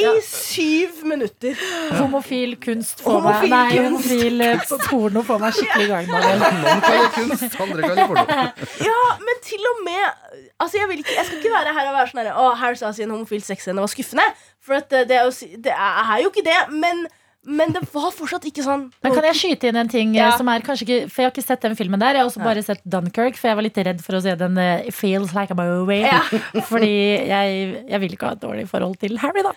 i 0.00 0.06
syv 0.26 1.02
minutter. 1.06 1.58
Homofil 1.98 2.56
kunst 2.62 3.02
får 3.04 3.20
meg 3.22 3.36
Homofil 3.36 3.52
Nei, 3.52 3.76
kunst. 3.76 4.08
homofil 4.08 4.40
eh, 4.46 4.64
porno 4.88 5.22
får 5.28 5.42
meg 5.44 5.56
skikkelig 5.58 5.84
i 5.84 5.90
gang. 5.92 6.10
Noen 6.10 6.82
kaller 6.88 7.12
kunst, 7.18 7.58
andre 7.62 7.82
kaller 7.84 8.10
porno. 8.10 8.24
Ja, 8.88 8.98
men 9.22 9.42
til 9.46 9.70
og 9.74 9.84
med 9.86 10.04
Altså, 10.62 10.78
jeg, 10.80 10.88
vil 10.90 11.04
ikke, 11.04 11.14
jeg 11.18 11.26
skal 11.28 11.38
ikke 11.42 11.54
være 11.54 11.72
her 11.76 11.88
og 11.90 11.96
være 11.98 12.10
sånn 12.12 12.22
her, 12.22 12.32
Å, 12.38 12.48
her 12.64 12.76
sa 12.80 12.90
sin 12.96 13.06
en 13.08 13.14
homofil 13.16 13.42
sexscene 13.44 13.82
var 13.82 13.90
skuffende. 13.92 14.26
For 14.62 14.78
at 14.80 14.90
det, 14.90 15.04
det, 15.10 15.16
er 15.20 15.28
jo, 15.28 15.32
det 15.68 15.74
er 15.74 16.16
jo 16.24 16.30
ikke 16.32 16.44
det. 16.48 16.60
Men, 16.74 17.04
men 17.44 17.72
det 17.74 17.80
var 17.92 18.12
fortsatt 18.14 18.44
ikke 18.46 18.62
sånn 18.62 18.84
Men 19.02 19.14
kan 19.16 19.24
jeg 19.26 19.34
skyte 19.34 19.66
inn 19.70 19.76
en 19.80 19.88
ting 19.90 20.12
eh, 20.14 20.20
Ja. 20.22 20.36
som 20.38 20.46
er 20.48 20.62
kanskje 20.62 20.84
ikke 20.86 20.98
For 21.10 21.22
jeg 21.22 21.26
har 21.26 21.32
ikke 21.34 21.42
sett 21.46 21.64
den 21.64 21.74
filmen 21.74 21.98
der. 21.98 22.14
Jeg 22.14 22.22
har 22.22 22.28
også 22.30 22.42
bare 22.44 22.62
sett 22.62 22.82
Dunkerque, 22.86 23.34
for 23.40 23.48
jeg 23.50 23.58
var 23.58 23.66
litt 23.66 23.80
redd 23.82 24.00
for 24.04 24.14
å 24.14 24.20
se 24.22 24.34
den 24.38 24.56
eh, 24.62 24.90
Feels 24.94 25.34
Like 25.34 25.50
a 25.50 25.58
Movie. 25.58 26.04
Ja. 26.06 26.20
Fordi 26.70 26.92
jeg, 27.26 27.84
jeg 27.90 28.00
vil 28.04 28.14
ikke 28.14 28.30
ha 28.30 28.36
et 28.38 28.44
dårlig 28.44 28.68
forhold 28.70 28.96
til 29.02 29.18
Harry, 29.18 29.42
da. 29.42 29.52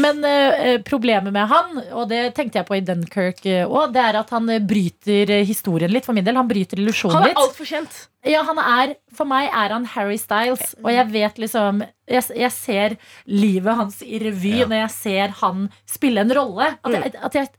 Men 0.00 0.24
uh, 0.24 0.78
problemet 0.88 1.32
med 1.36 1.46
han, 1.52 1.80
og 1.92 2.08
det 2.08 2.22
tenkte 2.38 2.62
jeg 2.62 2.68
på 2.70 2.78
i 2.78 2.84
Dunkerque 2.88 3.62
òg, 3.68 3.92
det 3.92 4.00
er 4.06 4.20
at 4.22 4.32
han 4.32 4.48
bryter 4.66 5.36
historien 5.44 5.92
litt 5.92 6.08
for 6.08 6.16
min 6.16 6.24
del. 6.24 6.36
Han 6.40 6.48
bryter 6.48 6.80
illusjonen 6.80 7.18
Han 7.20 7.28
er 7.28 7.34
litt. 7.34 7.42
altfor 7.44 7.68
kjent. 7.68 8.06
Ja, 8.26 8.40
han 8.42 8.58
er, 8.58 8.96
for 9.14 9.28
meg 9.30 9.52
er 9.54 9.70
han 9.70 9.84
Harry 9.92 10.16
Styles, 10.18 10.72
og 10.82 10.88
jeg 10.90 11.06
vet 11.12 11.36
liksom 11.38 11.84
Jeg, 12.10 12.22
jeg 12.38 12.50
ser 12.54 12.94
livet 13.26 13.74
hans 13.78 14.00
i 14.02 14.18
revy 14.22 14.52
Ja. 14.60 14.66
når 14.70 14.80
jeg 14.84 14.90
ser 14.94 15.32
han 15.42 15.68
spille 15.90 16.22
en 16.22 16.30
rolle. 16.34 16.68
At 16.86 16.92
jeg, 16.94 17.12
at 17.26 17.38
jeg, 17.38 17.50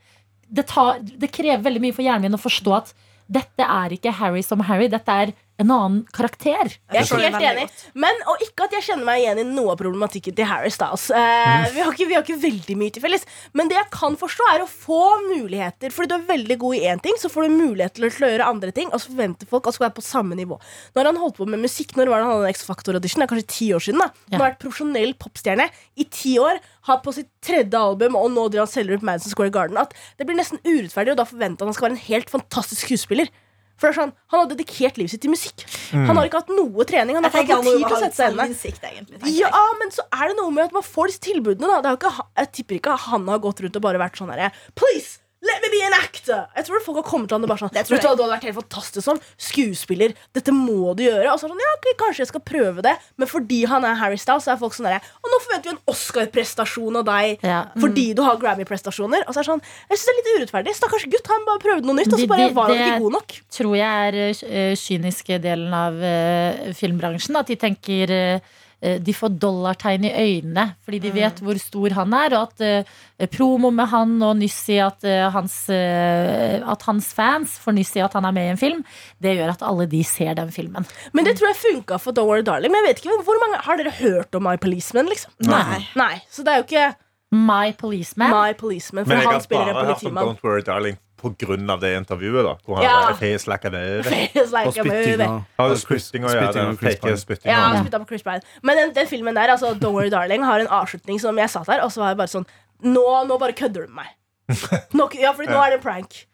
det, 0.47 0.67
tar, 0.71 1.01
det 1.03 1.31
krever 1.33 1.65
veldig 1.65 1.83
mye 1.83 1.95
for 1.95 2.05
hjernen 2.05 2.29
min 2.29 2.39
å 2.39 2.41
forstå 2.41 2.75
at 2.77 2.93
dette 3.27 3.65
er 3.67 3.95
ikke 3.97 4.15
Harry 4.21 4.43
som 4.45 4.63
Harry, 4.69 4.87
dette 4.91 5.11
er 5.11 5.33
en 5.57 5.71
annen 5.73 6.01
karakter. 6.13 6.69
Jeg 6.93 7.01
er 7.01 7.21
helt 7.23 7.41
enig. 7.41 7.65
Men, 7.97 8.19
og 8.29 8.41
ikke 8.45 8.67
at 8.67 8.75
jeg 8.77 8.85
kjenner 8.91 9.07
meg 9.07 9.23
igjen 9.23 9.41
i 9.41 9.45
noe 9.47 9.73
av 9.73 9.79
problematikken 9.79 10.35
til 10.37 10.45
Harry 10.49 10.69
Styles. 10.73 11.07
Eh, 11.09 11.65
vi, 11.73 11.81
har 11.81 11.95
ikke, 11.95 12.07
vi 12.09 12.17
har 12.17 12.25
ikke 12.25 12.37
veldig 12.43 12.75
mye 12.77 12.93
til 12.93 13.03
felles. 13.03 13.25
Men 13.57 13.71
det 13.71 13.79
jeg 13.79 13.89
kan 13.93 14.17
forstå, 14.21 14.49
er 14.53 14.63
å 14.63 14.69
få 14.69 15.01
muligheter. 15.25 15.93
Fordi 15.95 16.11
du 16.11 16.15
er 16.19 16.27
veldig 16.29 16.59
god 16.61 16.77
i 16.77 16.83
én 16.91 17.01
ting, 17.01 17.17
så 17.17 17.31
får 17.33 17.47
du 17.47 17.55
mulighet 17.57 17.97
til 17.97 18.05
å 18.05 18.11
gjøre 18.11 18.49
andre 18.53 18.73
ting. 18.75 18.91
Og 18.91 19.01
så 19.01 19.09
forventer 19.09 19.49
folk 19.49 19.65
at 19.65 19.73
du 19.73 19.79
skal 19.79 19.87
være 19.87 19.97
på 19.97 20.05
samme 20.05 20.37
nivå. 20.37 20.59
Når 20.97 21.11
han 21.11 21.21
holdt 21.23 21.39
på 21.41 21.49
med 21.49 21.63
musikk. 21.65 21.95
Når 21.97 22.13
var 22.13 22.21
det 22.21 22.27
han 22.27 22.35
hadde 22.35 22.51
en 22.51 22.59
X-Factor-audition? 22.59 23.23
Det 23.23 23.27
er 23.27 23.33
kanskje 23.33 23.49
ti 23.55 23.71
år 23.73 23.87
siden. 23.87 24.03
da 24.03 24.11
Han 24.13 24.37
har 24.37 24.45
vært 24.51 24.61
profesjonell 24.61 25.17
popstjerne 25.17 25.69
i 25.97 26.05
ti 26.13 26.37
år. 26.43 26.61
Har 26.91 27.01
på 27.01 27.15
sitt 27.17 27.33
tredje 27.43 27.81
album, 27.81 28.15
og 28.19 28.29
nå 28.35 28.45
driver 28.51 28.67
han 28.67 28.75
selger 28.75 29.01
ut 29.01 29.09
Madison 29.09 29.33
Square 29.33 29.55
Garden. 29.57 29.81
At 29.81 29.97
det 30.21 30.29
blir 30.29 30.37
nesten 30.37 30.61
urettferdig, 30.67 31.15
og 31.15 31.21
da 31.23 31.27
forventer 31.27 31.65
han 31.65 31.71
at 31.71 31.73
han 31.73 31.79
skal 31.79 31.89
være 31.89 31.97
en 31.97 32.07
helt 32.11 32.33
fantastisk 32.37 32.85
skuespiller. 32.85 33.33
For 33.77 33.87
det 33.87 33.93
er 33.93 33.99
sånn, 34.01 34.13
Han 34.33 34.41
har 34.41 34.47
dedikert 34.49 34.97
livet 34.97 35.13
sitt 35.13 35.21
til 35.21 35.31
musikk. 35.31 35.63
Han 35.93 36.17
har 36.17 36.25
ikke 36.25 36.41
hatt 36.41 36.49
noe 36.49 36.87
trening. 36.89 37.19
Han 37.19 37.27
har 37.27 37.35
ikke 37.43 37.59
hatt 37.59 37.67
tid 37.67 37.85
til 37.85 37.93
å 37.93 38.01
sette 38.01 38.17
seg 38.17 38.31
inn. 38.31 38.39
selvinnsikt, 38.39 38.83
egentlig. 38.89 39.19
tenker 39.21 39.37
Ja, 39.37 39.63
men 39.79 39.93
så 39.93 40.05
er 40.09 40.31
det 40.31 40.39
noe 40.39 40.51
med 40.55 40.65
at 40.65 40.75
man 40.75 40.85
får 40.85 41.13
disse 41.13 41.23
tilbudene. 41.29 41.79
Da. 41.85 41.93
Ikke, 41.93 42.11
jeg 42.41 42.51
tipper 42.57 42.79
ikke 42.81 42.97
han 43.07 43.29
har 43.29 43.39
gått 43.43 43.61
rundt 43.61 43.79
og 43.79 43.85
bare 43.85 44.01
vært 44.01 44.17
sånn 44.19 44.33
herre 44.33 44.51
Please! 44.75 45.19
Let 45.45 45.61
me 45.61 45.69
be 45.69 45.83
an 45.85 45.93
actor! 45.93 46.47
Jeg 46.57 46.65
tror 46.65 46.81
folk 46.81 46.97
har 46.97 47.05
kommet 47.05 47.29
til 47.29 47.37
han 47.37 47.45
og 47.45 47.51
bare 47.51 47.61
sånn 47.61 47.73
Det 47.75 47.83
du 47.85 48.07
hadde 48.07 48.25
vært 48.31 48.47
helt 48.47 48.57
fantastisk 48.57 49.05
som 49.05 49.19
skuespiller. 49.37 50.15
Dette 50.33 50.53
må 50.55 50.95
du 50.97 51.03
gjøre. 51.05 51.29
Og 51.29 51.37
så 51.37 51.45
sånn, 51.51 51.61
ja, 51.61 51.73
okay, 51.77 51.93
Kanskje 51.99 52.23
jeg 52.23 52.31
skal 52.31 52.43
prøve 52.47 52.81
det, 52.85 52.95
men 53.21 53.29
fordi 53.29 53.59
han 53.69 53.85
er 53.85 53.99
Harry 54.01 54.17
Styles, 54.17 54.47
så 54.47 54.55
er 54.55 54.59
folk 54.61 54.73
sånn 54.73 54.89
derre 54.89 55.01
Og 55.21 55.29
nå 55.29 55.39
forventer 55.45 55.69
vi 55.69 55.75
en 55.75 55.93
Oscar-prestasjon 55.93 56.99
av 57.01 57.05
deg 57.11 57.45
Ja. 57.45 57.59
fordi 57.77 58.07
du 58.17 58.23
har 58.25 58.41
Grammy-prestasjoner. 58.41 59.27
Og 59.27 59.33
så 59.35 59.41
er 59.41 59.45
det 59.45 59.51
sånn 59.51 59.63
Jeg 59.67 59.97
synes 59.99 60.07
det 60.07 60.13
er 60.13 60.19
litt 60.21 60.33
urettferdig. 60.41 60.75
Stakkars 60.81 61.07
gutt, 61.13 61.29
han 61.29 61.45
bare 61.45 61.63
prøvde 61.63 61.85
noe 61.85 61.99
nytt, 62.01 62.13
og 62.13 62.19
så 62.23 62.29
bare 62.33 62.49
var 62.57 62.73
han 62.73 62.77
det- 62.77 62.87
ikke 62.87 63.05
god 63.05 63.17
nok. 63.19 63.37
tror 63.57 63.75
jeg 63.77 63.93
er 64.07 64.19
uh, 64.33 64.75
kyniske 64.75 65.41
delen 65.41 65.73
av 65.73 65.93
uh, 66.01 66.73
filmbransjen. 66.73 67.37
At 67.37 67.47
de 67.47 67.55
tenker 67.59 68.09
eh, 68.09 68.33
eh, 68.37 68.66
de 68.79 69.13
får 69.13 69.31
dollartegn 69.41 70.03
i 70.05 70.11
øynene 70.13 70.75
fordi 70.85 70.99
de 71.01 71.09
vet 71.15 71.39
hvor 71.41 71.57
stor 71.57 71.95
han 71.97 72.13
er, 72.13 72.35
og 72.37 72.51
at 72.51 72.61
eh, 72.61 73.27
promo 73.33 73.71
med 73.73 73.89
han 73.89 74.11
og 74.21 74.35
nyss 74.37 74.59
i 74.69 74.77
at, 74.85 75.01
eh, 75.03 75.23
hans, 75.33 75.55
eh, 75.73 76.61
at 76.61 76.85
hans 76.85 77.07
fans 77.17 77.57
får 77.63 77.73
nyss 77.73 77.95
i 77.97 78.03
at 78.05 78.13
han 78.13 78.25
er 78.29 78.35
med 78.37 78.45
i 78.45 78.51
en 78.53 78.61
film, 78.61 78.83
det 79.19 79.33
gjør 79.39 79.55
at 79.55 79.65
alle 79.65 79.87
de 79.89 80.03
ser 80.05 80.37
den 80.37 80.51
filmen. 80.53 80.85
Men 81.13 81.25
det 81.25 81.37
tror 81.39 81.49
jeg 81.49 81.59
funka 81.63 81.97
for 81.99 82.13
Don't 82.13 82.29
Worry 82.29 82.45
Darling. 82.45 82.71
Men 82.71 82.85
jeg 82.85 82.89
vet 82.93 83.01
ikke 83.05 83.17
hvor- 83.23 83.41
mange 83.41 83.63
Har 83.65 83.77
dere 83.77 83.91
hørt 83.91 84.35
om 84.35 84.43
My 84.43 84.55
Policeman? 84.57 85.05
liksom? 85.09 85.31
Nei. 85.41 85.87
Nei, 85.95 86.21
Så 86.29 86.43
det 86.43 86.53
er 86.53 86.57
jo 86.57 86.63
ikke 86.69 86.95
My 87.31 87.71
Policeman. 87.73 88.29
My 88.29 88.53
Policeman. 88.53 89.05
For 89.05 89.09
Men 89.13 89.21
jeg 89.21 89.31
han 89.31 89.41
spiller 89.41 89.67
en 89.67 89.73
bare 89.73 89.85
hørt 89.85 89.95
om 89.95 89.99
politimann. 90.01 90.27
Don't 90.35 90.43
Worry 90.43 90.61
Darling 90.61 90.97
på 91.17 91.31
grunn 91.41 91.69
av 91.73 91.81
det 91.81 91.93
intervjuet. 91.97 92.43
da 92.45 92.53
Hvor 92.65 92.77
han 92.77 92.85
Ja. 92.85 92.93
bare 93.07 93.17
face 93.19 93.47
like 93.49 93.65
a 93.65 93.71
baby. 93.71 94.29
Like 94.35 94.67
Og 94.67 94.73
spyttinga. 94.73 95.29
Har 95.57 95.75
spytting 95.75 96.25
og 96.25 96.31
ja, 96.35 96.51
den 96.51 96.77
fake 96.77 97.17
spyttinga. 97.17 97.51
Ja, 97.51 97.81
han 97.81 97.89
på 97.91 98.07
Chris 98.07 98.23
Pine. 98.23 98.41
Men 98.63 98.77
den, 98.77 98.93
den 98.93 99.07
filmen 99.07 99.35
der, 99.35 99.49
altså 99.55 99.73
Don't 99.73 99.93
Worry 99.97 100.09
Darling, 100.13 100.43
har 100.45 100.59
en 100.59 100.67
avslutning 100.67 101.19
som 101.19 101.37
jeg 101.37 101.49
satt 101.49 101.67
der, 101.67 101.83
og 101.83 101.91
så 101.91 102.03
var 102.03 102.13
jeg 102.13 102.17
bare 102.17 102.33
sånn 102.33 102.47
Nå, 102.85 103.03
nå 103.25 103.39
bare 103.41 103.55
kødder 103.57 103.87
du 103.87 103.93
med 103.93 104.05
meg. 104.05 104.09
Nå, 104.97 105.09
ja, 105.17 105.31
fordi 105.33 105.49
nå 105.49 105.57
er 105.57 105.71
det 105.73 105.79
en 105.79 105.83
prank. 105.83 106.25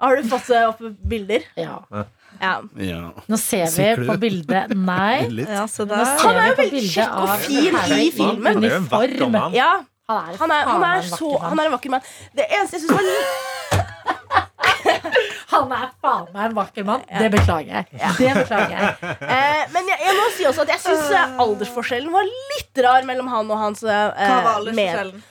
Har 0.00 0.16
du 0.16 0.28
fått 0.28 0.50
eh, 0.52 0.66
opp 0.68 0.80
bilder? 1.08 1.44
Ja. 1.56 1.78
Ja. 2.40 2.52
Ja. 2.76 3.00
Nå 3.28 3.38
ser 3.40 3.66
vi 3.74 4.06
på 4.08 4.16
bildet 4.20 4.74
Nei. 4.90 5.28
Ja, 5.44 5.66
Han 5.66 6.36
er 6.36 6.52
jo 6.52 6.58
veldig 6.60 6.82
kjekk 6.84 7.16
og 7.16 7.32
av 7.34 7.46
fin 7.46 7.80
i 7.96 8.10
filmen. 8.14 8.46
Han 8.54 8.64
er 8.64 8.76
jo 8.76 8.80
en 8.82 8.90
vakker 8.92 9.16
uniform. 9.16 9.32
mann. 9.38 9.56
ja. 9.56 9.70
Han 10.10 10.18
er, 10.18 10.36
Han 10.40 10.50
er, 10.50 10.64
han, 10.66 10.84
er 10.88 11.02
så, 11.06 11.28
han 11.38 11.60
er 11.60 11.68
en 11.68 11.74
vakker 11.76 11.92
mann. 11.92 12.06
Det 12.34 12.46
eneste 12.48 12.78
jeg 12.80 12.86
syns 12.86 12.96
var 12.96 13.04
litt 13.06 13.86
Han 15.60 15.72
er 15.76 15.90
faen 16.02 16.26
meg 16.34 16.48
en 16.50 16.54
vakker 16.56 16.86
mann. 16.88 17.02
Det 17.10 17.30
beklager 17.34 17.72
jeg. 17.80 18.00
Det 18.18 18.32
beklager 18.40 18.74
jeg. 18.76 19.18
eh, 19.20 19.62
Men 19.74 19.90
jeg, 19.92 19.98
jeg 20.06 20.16
må 20.18 20.24
si 20.36 20.48
også 20.50 20.64
at 20.66 20.72
jeg 20.74 20.82
syns 20.86 21.12
aldersforskjellen 21.44 22.10
var 22.14 22.24
litt 22.30 22.82
rar 22.86 23.06
mellom 23.08 23.28
han 23.32 23.50
og 23.52 23.60
hans 23.66 23.84
eh, 23.84 23.90
Hva 24.16 24.40
var 24.46 24.64
med. 24.64 24.72
aldersforskjellen? 24.72 25.22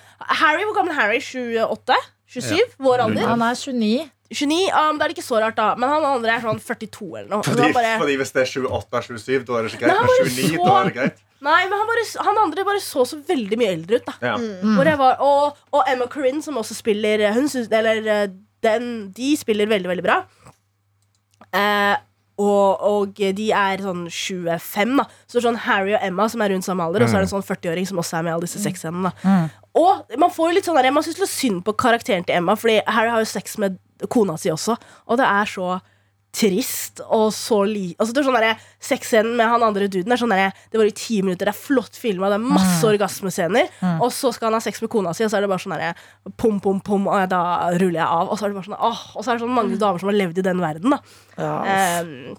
Harry, 0.43 0.63
hvor 0.67 0.75
gammel 0.77 0.93
er 0.93 0.99
Harry? 1.01 1.19
28? 1.23 1.99
27? 2.29 2.73
Vår 2.85 3.05
alder? 3.07 3.27
Han 3.31 3.41
er 3.41 3.55
29. 3.57 4.09
29? 4.29 4.57
um, 4.77 4.97
det 4.99 5.05
er 5.07 5.13
ikke 5.15 5.23
så 5.25 5.39
rart, 5.41 5.55
da. 5.57 5.71
Men 5.79 5.89
han 5.89 6.03
andre 6.05 6.35
er 6.35 6.43
sånn 6.43 6.59
42 6.61 7.07
eller 7.17 7.29
noe. 7.31 7.45
Fordi, 7.47 7.71
bare, 7.73 7.95
fordi 7.97 8.17
Hvis 8.19 8.33
det 8.35 8.43
er 8.43 8.51
28-27, 8.67 9.47
da 9.47 9.55
er 9.57 9.65
det 9.65 9.71
ikke 9.73 9.87
greit. 9.87 9.95
Men 9.97 10.11
29, 10.27 10.51
så- 10.59 10.67
da 10.67 10.75
er 10.83 10.89
det 10.91 10.93
greit. 10.99 11.23
nei, 11.47 11.61
men 11.71 11.79
han, 11.79 11.87
bare, 11.89 12.03
han 12.27 12.37
andre 12.43 12.65
bare 12.67 12.83
så 12.83 13.05
så 13.07 13.17
veldig 13.25 13.57
mye 13.57 13.71
eldre 13.73 13.97
ut, 14.01 14.05
da. 14.11 14.13
Ja. 14.27 14.35
Hvor 14.75 14.85
jeg 14.91 14.99
var, 15.01 15.17
og, 15.25 15.57
og 15.73 15.89
Emma 15.89 16.05
Corinne, 16.11 16.43
som 16.45 16.59
også 16.61 16.77
spiller 16.77 17.25
hun 17.33 17.47
syns, 17.49 17.71
Eller 17.73 18.05
eh, 18.05 18.27
den, 18.65 19.09
de 19.15 19.33
spiller 19.39 19.69
veldig, 19.69 19.89
veldig 19.91 20.05
bra. 20.05 20.21
Eh, 21.55 21.95
og, 22.39 22.83
og 22.87 23.17
de 23.35 23.49
er 23.51 23.81
sånn 23.83 24.05
25, 24.07 24.93
da. 25.01 25.05
Så 25.27 25.43
sånn 25.43 25.59
Harry 25.65 25.91
og 25.97 26.03
Emma 26.05 26.27
som 26.31 26.43
er 26.43 26.53
rundt 26.53 26.67
samme 26.67 26.85
alder, 26.85 27.03
og 27.03 27.11
så 27.11 27.17
er 27.17 27.25
det 27.25 27.27
en 27.27 27.33
sånn 27.33 27.47
40-åring 27.49 27.89
som 27.89 27.99
også 27.99 28.19
er 28.19 28.25
med 28.25 28.31
i 28.31 28.35
alle 28.37 28.47
disse 28.47 28.61
sexscenene. 28.63 29.11
Mm. 29.25 29.49
Og 29.79 30.15
man 30.21 30.31
får 30.31 30.49
jo 30.49 30.55
litt 30.55 30.69
sånn 30.69 30.79
der, 30.79 30.87
man 30.95 31.05
syns 31.05 31.19
litt 31.19 31.33
synd 31.33 31.63
på 31.67 31.75
karakteren 31.79 32.23
til 32.27 32.39
Emma, 32.39 32.55
Fordi 32.59 32.79
Harry 32.87 33.11
har 33.11 33.23
jo 33.25 33.27
sex 33.29 33.59
med 33.59 33.75
kona 34.07 34.37
si 34.39 34.51
også, 34.53 34.77
og 35.11 35.19
det 35.19 35.27
er 35.27 35.51
så 35.51 35.73
trist 36.35 36.99
og 37.07 37.31
så 37.33 37.63
li... 37.65 37.95
Altså, 37.97 38.13
det 38.13 38.21
er 38.21 38.27
sånn 38.27 38.37
der, 38.37 38.65
Sexscenen 38.85 39.33
med 39.39 39.49
han 39.49 39.63
andre 39.65 39.87
duden 39.89 40.13
er 40.13 40.19
sånn 40.21 40.33
der, 40.33 40.51
Det 40.69 40.77
var 40.77 40.89
i 40.89 40.93
ti 40.95 41.21
minutter, 41.25 41.49
det 41.49 41.55
er 41.55 41.57
flott 41.57 41.97
filma, 41.97 42.29
det 42.29 42.37
er 42.37 42.43
masse 42.57 42.85
orgasmescener, 42.85 43.71
og 43.97 44.11
så 44.13 44.31
skal 44.35 44.49
han 44.49 44.59
ha 44.59 44.63
sex 44.63 44.81
med 44.83 44.91
kona 44.93 45.13
si, 45.17 45.25
og 45.25 45.31
så 45.33 45.39
er 45.39 45.45
det 45.45 45.49
bare 45.51 45.63
sånn 45.63 45.73
derre 45.73 46.35
pom, 46.37 46.59
pom, 46.63 46.77
pom, 46.85 47.07
og 47.09 47.25
da 47.31 47.41
ruller 47.79 47.97
jeg 47.97 48.05
av, 48.05 48.29
og 48.29 48.37
så 48.37 48.45
er 48.45 48.53
det 48.53 48.59
bare 48.59 48.69
sånn 48.69 48.77
åh, 48.77 49.01
Og 49.15 49.25
så 49.25 49.31
er 49.31 49.39
det 49.39 49.45
sånn 49.45 49.57
mange 49.57 49.79
damer 49.81 50.03
som 50.03 50.11
har 50.11 50.19
levd 50.19 50.43
i 50.43 50.45
den 50.45 50.61
verden, 50.61 50.93
da. 50.93 51.01
Um, 51.39 52.37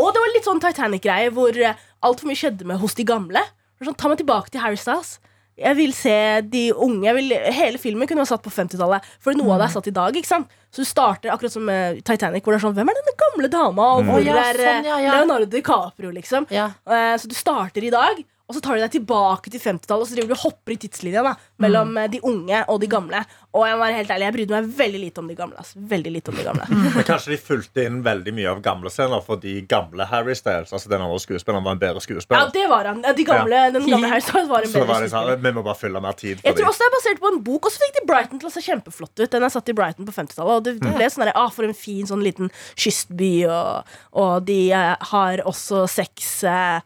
og 0.00 0.12
det 0.14 0.22
var 0.22 0.34
litt 0.34 0.46
sånn 0.48 0.62
Titanic-greie 0.62 1.32
hvor 1.34 1.56
uh, 1.56 1.88
altfor 2.06 2.28
mye 2.28 2.38
skjedde 2.38 2.68
med 2.68 2.80
hos 2.84 2.94
de 2.98 3.08
gamle. 3.08 3.42
Sånn, 3.80 3.96
ta 3.96 4.12
meg 4.12 4.20
tilbake 4.20 4.52
til 4.52 4.60
Harry 4.60 4.78
Styles. 4.80 5.16
Jeg 5.60 5.76
vil 5.76 5.92
se 5.92 6.14
de 6.48 6.62
unge 6.72 7.04
jeg 7.04 7.16
vil, 7.18 7.34
Hele 7.52 7.78
filmen 7.82 8.08
kunne 8.08 8.22
vært 8.24 8.32
satt 8.32 8.44
på 8.46 8.52
50-tallet. 8.54 9.04
For 9.20 9.36
noe 9.36 9.54
av 9.54 9.60
det 9.60 9.66
er 9.68 9.74
satt 9.76 9.90
i 9.90 9.94
dag. 9.96 10.16
ikke 10.16 10.30
sant? 10.30 10.48
Så 10.72 10.84
du 10.84 10.88
starter 10.88 11.32
akkurat 11.34 11.52
som 11.52 11.64
med 11.66 12.00
Titanic, 12.06 12.44
hvor 12.46 12.54
det 12.54 12.60
er 12.60 12.64
sånn 12.64 12.76
Hvem 12.78 12.88
er 12.92 12.98
denne 13.00 13.14
gamle 13.20 13.50
dama? 13.52 13.88
Og 13.98 14.04
hvor 14.08 14.20
Å, 14.20 14.24
ja, 14.24 14.36
er 14.48 14.60
sånn. 14.60 14.90
Leonardo 15.04 15.48
DiCaprio, 15.52 16.12
liksom? 16.16 16.46
Ja. 16.54 16.70
Eh, 16.88 17.16
Så 17.20 17.28
du 17.28 17.34
starter 17.34 17.84
i 17.84 17.90
dag, 17.92 18.22
og 18.50 18.56
så 18.56 18.62
tar 18.64 18.78
de 18.78 18.84
deg 18.84 18.96
tilbake 18.98 19.52
til 19.52 19.62
50-tallet, 19.62 20.02
og 20.02 20.10
så 20.10 20.16
driver 20.18 20.32
du 20.32 20.36
og 20.36 20.42
hopper 20.42 20.74
i 20.74 20.78
tidslinja 20.82 21.22
da, 21.22 21.36
mellom 21.62 21.94
mm. 21.94 22.00
de 22.10 22.20
unge 22.26 22.62
og 22.66 22.80
de 22.82 22.90
gamle. 22.90 23.22
Og 23.54 23.66
jeg 23.66 23.76
må 23.78 23.84
være 23.84 23.98
helt 24.00 24.10
ærlig, 24.14 24.26
jeg 24.26 24.36
brydde 24.36 24.56
meg 24.56 24.72
veldig 24.80 25.02
lite 25.04 25.22
om 25.22 25.30
de 25.30 25.36
gamle. 25.38 25.62
Altså. 25.62 25.82
Veldig 25.94 26.12
lite 26.16 26.32
om 26.32 26.38
de 26.40 26.46
gamle. 26.46 26.66
Men 26.96 27.06
kanskje 27.06 27.34
de 27.34 27.40
fulgte 27.42 27.86
inn 27.86 28.00
veldig 28.06 28.34
mye 28.34 28.50
av 28.50 28.62
gamle 28.64 28.92
scener 28.92 29.22
fordi 29.24 29.56
gamle 29.70 30.06
Harry 30.10 30.34
Styles 30.38 30.72
Altså 30.74 30.90
den 30.90 31.02
andre 31.02 31.18
skuespilleren 31.22 31.64
var 31.66 31.76
en 31.76 31.80
bedre 31.80 32.02
Ja, 32.30 32.42
det 32.52 32.66
var 32.70 32.88
han. 32.90 33.02
De 33.02 33.24
gamle, 33.26 33.62
Den 33.74 33.86
gamle 33.86 34.10
Harry 34.10 34.24
Styles 34.24 34.48
var 34.50 34.66
en 34.66 34.72
bedre 34.72 34.86
var 34.88 35.02
skuespiller. 35.04 35.42
Vi 35.46 35.54
må 35.56 35.64
bare 35.66 35.78
fylle 35.78 36.02
mer 36.02 36.18
tid 36.18 36.42
Jeg 36.42 36.54
tror 36.56 36.64
dem. 36.64 36.70
også 36.72 36.82
det 36.82 36.88
er 36.88 36.94
basert 36.96 37.22
på 37.22 37.32
en 37.32 37.40
bok, 37.46 37.66
og 37.66 37.74
så 37.74 37.82
fikk 37.84 37.98
de 37.98 38.04
Brighton 38.10 38.42
til 38.42 38.50
å 38.50 38.54
se 38.54 38.64
kjempeflott 38.64 39.14
ut. 39.22 39.30
Den 39.30 39.46
er 39.46 39.54
satt 39.54 39.70
i 39.70 39.76
Brighton 39.76 40.08
på 40.08 40.14
50-tallet, 40.16 40.54
og 40.56 40.66
det 40.66 40.78
det 40.80 40.94
ble 40.96 41.10
sånn 41.12 41.28
ah, 41.30 41.50
for 41.52 41.66
en 41.66 41.76
fin 41.76 42.08
sånn 42.08 42.24
liten 42.24 42.50
kystby, 42.78 43.32
og, 43.50 43.90
og 44.16 44.46
de 44.48 44.60
eh, 44.74 44.94
har 45.12 45.42
også 45.48 45.84
sex 45.90 46.32
eh, 46.48 46.80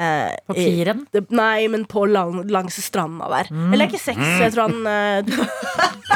eh, 0.00 0.32
På 0.48 0.56
i- 0.56 0.64
piren. 0.64 1.04
det, 1.12 1.26
nei, 1.30 1.68
men 1.68 1.84
på 1.90 2.04
lang, 2.08 2.40
langs 2.50 2.80
stranda 2.84 3.28
der. 3.34 3.50
Eller 3.72 3.86
ikke 3.90 4.00
sex, 4.00 4.18
jeg 4.40 4.52
tror 4.56 4.68
han 4.70 4.86
eh, 4.86 5.22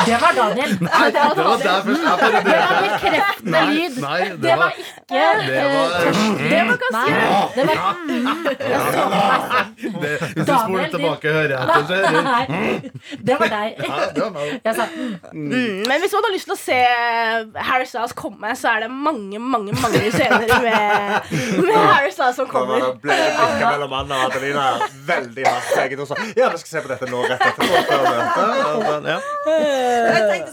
Det 0.04 0.16
var 0.20 0.32
Daniel. 0.36 0.72
Nei, 0.82 1.06
det 1.14 1.20
var 1.22 1.58
der 1.62 1.82
først. 1.86 2.02
Jeg 2.04 2.16
Det 2.44 2.56
var 2.58 2.74
bekreftende 2.82 3.60
lyd. 3.70 3.94
nei, 4.02 4.20
det 4.24 4.40
Det 4.42 4.50
var 4.50 4.58
var 4.58 4.72
ikke 4.74 4.94
Det 5.14 5.54
eh, 5.54 5.74
var 5.74 5.86
Det 6.50 6.60
var 6.68 6.76
ganske 6.82 7.12
Nei, 7.14 7.44
det 7.54 7.64
var 7.68 7.74
Jeg 8.64 8.80
det, 10.02 10.12
Hvis 10.34 10.46
du 10.46 10.54
spoler 10.64 10.88
tilbake 10.94 11.28
og 11.30 11.34
hører 11.38 11.54
etter, 11.62 11.82
så 11.86 11.94
er 11.94 12.02
det 12.04 12.24
Nei, 12.24 12.44
det 13.28 13.36
var 13.40 13.48
deg. 13.54 13.68
Jeg 14.64 14.74
sa 14.78 14.84
mm. 14.94 15.14
Mm, 15.32 15.78
men 15.88 15.96
hvis 16.02 16.12
man 16.16 16.26
har 16.26 16.32
lyst 16.34 16.48
til 16.50 16.56
å 16.56 16.60
se 16.60 16.78
Harry 17.70 17.86
Styles 17.88 18.14
komme, 18.18 18.54
så 18.58 18.66
er 18.74 18.84
det 18.86 18.90
mange 18.90 19.38
mange, 19.38 19.72
mange 19.82 20.02
scener 20.14 20.48
med, 20.64 20.84
med 21.68 21.76
Harry 21.78 22.10
Styles 22.14 22.36
som 22.38 22.46
kommer. 22.50 22.78
Mellom 23.74 23.94
Anna 23.98 24.20
og 24.22 24.32
Adelina 24.32 24.66
veldig 25.08 25.46
hardt. 25.46 25.72
Begge 25.78 25.98
to 26.00 26.06
sa 26.08 26.18
ja, 26.24 26.50
vi 26.52 26.60
skal 26.62 26.70
se 26.70 26.82
på 26.84 26.92
dette 26.92 27.08
nå 27.10 27.22
rett 27.26 27.42
etterpå. 27.48 27.82
før 27.88 28.04
møtet. 28.08 29.08
Ja. 29.10 29.18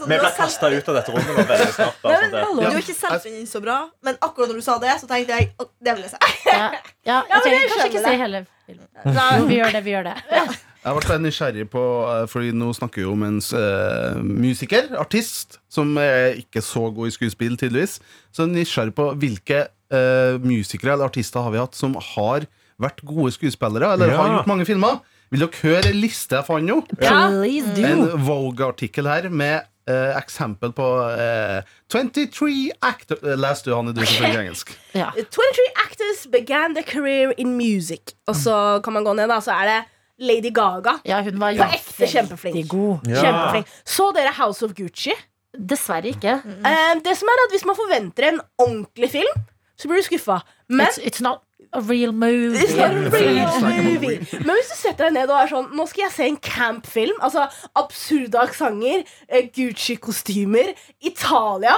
Sånn, 0.01 0.10
Vi 0.10 0.17
ble 0.17 0.31
kasta 0.38 0.71
ut 0.71 0.89
av 0.91 0.97
dette 0.99 1.13
rommet 1.13 1.29
nå 1.29 1.45
veldig 1.53 1.69
snart. 1.75 2.01
Nei, 2.07 2.17
men 2.25 2.36
hallo. 2.39 2.57
Du 2.57 2.65
har 2.67 2.81
ikke 2.81 2.97
selvfølgelig 2.97 3.51
så 3.51 3.62
bra, 3.63 3.77
men 4.07 4.19
akkurat 4.19 4.51
når 4.51 4.60
du 4.62 4.65
sa 4.65 4.79
det, 4.81 4.97
så 5.03 5.10
tenkte 5.12 5.38
jeg 5.38 5.53
«Å, 5.55 5.69
det 5.86 5.95
vil 5.97 6.07
jeg 6.07 6.13
se. 6.15 6.34
Ja, 6.49 6.67
ja, 7.07 7.21
jeg 7.29 7.38
men 7.38 7.47
trenger 7.47 7.71
kanskje 7.75 7.88
ikke 7.93 8.03
se 8.07 8.17
hele 8.25 8.43
filmen. 8.67 9.47
Vi 9.51 9.62
gjør 9.62 9.77
det, 9.77 9.86
vi 9.88 9.95
gjør 9.97 10.12
det. 10.12 10.17
Jeg 10.81 10.97
ble 10.97 11.15
nysgjerrig 11.21 11.67
på 11.69 11.81
eh, 12.10 12.23
Fordi 12.25 12.53
nå 12.57 12.71
snakker 12.73 13.03
vi 13.03 13.10
om 13.12 13.25
en 13.27 13.36
uh, 13.38 14.17
musiker, 14.25 14.88
artist, 14.97 15.60
som 15.69 15.91
er 16.01 16.39
ikke 16.39 16.63
så 16.65 16.88
god 16.89 17.12
i 17.12 17.13
skuespill, 17.13 17.53
tydeligvis. 17.53 17.99
Så 18.34 18.41
jeg 18.41 18.49
er 18.49 18.55
nysgjerrig 18.55 18.95
på 18.97 19.05
hvilke 19.21 19.60
uh, 19.93 20.41
musikere 20.41 20.95
eller 20.95 21.12
artister 21.12 21.45
har 21.45 21.53
vi 21.53 21.62
hatt 21.62 21.77
som 21.77 21.93
har 22.15 22.49
vært 22.82 23.02
gode 23.08 23.32
skuespillere, 23.36 23.94
eller 23.96 24.13
har 24.17 24.32
gjort 24.38 24.50
mange 24.52 24.65
filmer. 24.70 25.00
Vil 25.32 25.46
dere 25.46 25.62
høre 25.63 25.91
en 25.94 26.00
liste 26.02 26.36
jeg 26.36 26.48
fant 26.48 26.65
nå? 26.67 26.82
Ja. 27.00 27.30
En. 27.32 28.02
Vogue-artikkel 28.28 29.08
her 29.08 29.30
med 29.32 29.62
eh, 29.88 30.12
eksempel 30.20 30.74
på 30.76 30.88
eh, 31.15 31.62
23 31.94 32.72
actors 32.84 33.22
Leste 33.24 33.39
Les 33.39 33.63
du, 33.63 33.72
Hanne, 33.76 33.94
du 33.96 34.02
som 34.04 34.17
snakker 34.20 34.41
engelsk. 34.44 34.74
Ja. 34.98 35.12
23 35.15 35.70
actors 35.86 36.26
began 36.34 36.76
their 36.76 36.84
career 36.88 37.32
in 37.38 37.56
music. 37.58 38.13
Og 38.28 38.36
så 38.36 38.58
kan 38.84 38.94
man 38.98 39.08
gå 39.08 39.15
ned, 39.17 39.32
da, 39.32 39.39
så 39.44 39.56
er 39.56 39.72
det 39.72 39.80
Lady 40.22 40.52
Gaga. 40.54 40.98
ja, 41.08 41.22
hun 41.26 41.39
var 41.41 41.56
På 41.58 41.70
ekte 41.74 42.08
kjempeflink. 42.12 42.54
veldig 42.60 42.67
god. 42.70 43.08
Ja. 43.10 43.22
Kjempeflink. 43.24 43.72
Så 43.88 44.12
dere 44.17 44.34
House 44.38 44.65
of 44.67 44.76
Gucci? 44.78 45.15
Dessverre 45.58 46.12
ikke. 46.13 46.36
Eh, 46.46 46.91
det 47.04 47.15
som 47.20 47.28
er 47.32 47.41
at 47.48 47.52
Hvis 47.56 47.65
man 47.67 47.76
forventer 47.80 48.28
en 48.30 48.38
ordentlig 48.62 49.10
film, 49.15 49.41
så 49.80 49.89
blir 49.89 49.98
du 50.04 50.06
skuffa. 50.06 50.41
Men 50.70 50.86
It's, 50.91 51.00
it's 51.02 51.24
not 51.26 51.41
a 51.73 51.81
real 51.81 52.12
movie. 52.12 52.57
It's 52.60 52.75
not 52.75 52.91
a 52.91 53.10
real 53.10 53.62
movie. 53.62 54.17
Men 54.45 54.55
hvis 54.57 54.69
du 54.71 54.75
setter 54.75 55.07
deg 55.07 55.13
ned 55.13 55.29
og 55.31 55.38
er 55.39 55.47
sånn 55.51 55.69
Nå 55.77 55.86
skal 55.88 56.05
jeg 56.07 56.12
se 56.17 56.27
en 56.27 56.38
campfilm. 56.38 57.17
Altså 57.23 57.47
absurde 57.79 58.39
aksenter, 58.41 59.03
eh, 59.29 59.47
Gucci-kostymer, 59.55 60.73
Italia. 61.01 61.77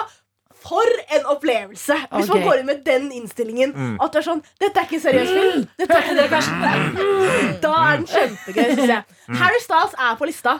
For 0.63 0.87
en 1.11 1.25
opplevelse! 1.27 1.95
Hvis 2.15 2.29
man 2.31 2.41
går 2.45 2.61
inn 2.61 2.65
med 2.69 2.85
den 2.85 3.09
innstillingen. 3.11 3.73
At 4.01 4.13
du 4.13 4.21
er 4.21 4.23
sånn 4.29 4.43
Dette 4.63 4.79
er 4.79 4.87
ikke 4.87 4.95
en 4.95 5.03
seriøs 5.03 5.33
film. 5.35 5.65
Dette 5.81 5.97
er 5.97 6.05
ikke 6.05 6.15
det 6.21 6.27
kanskje 6.31 7.57
Da 7.65 7.73
er 7.91 7.97
den 7.99 8.07
kjempegøy. 8.07 8.87
Jeg. 8.87 9.03
Harry 9.41 9.59
Styles 9.65 9.97
er 9.99 10.15
på 10.21 10.29
lista. 10.29 10.55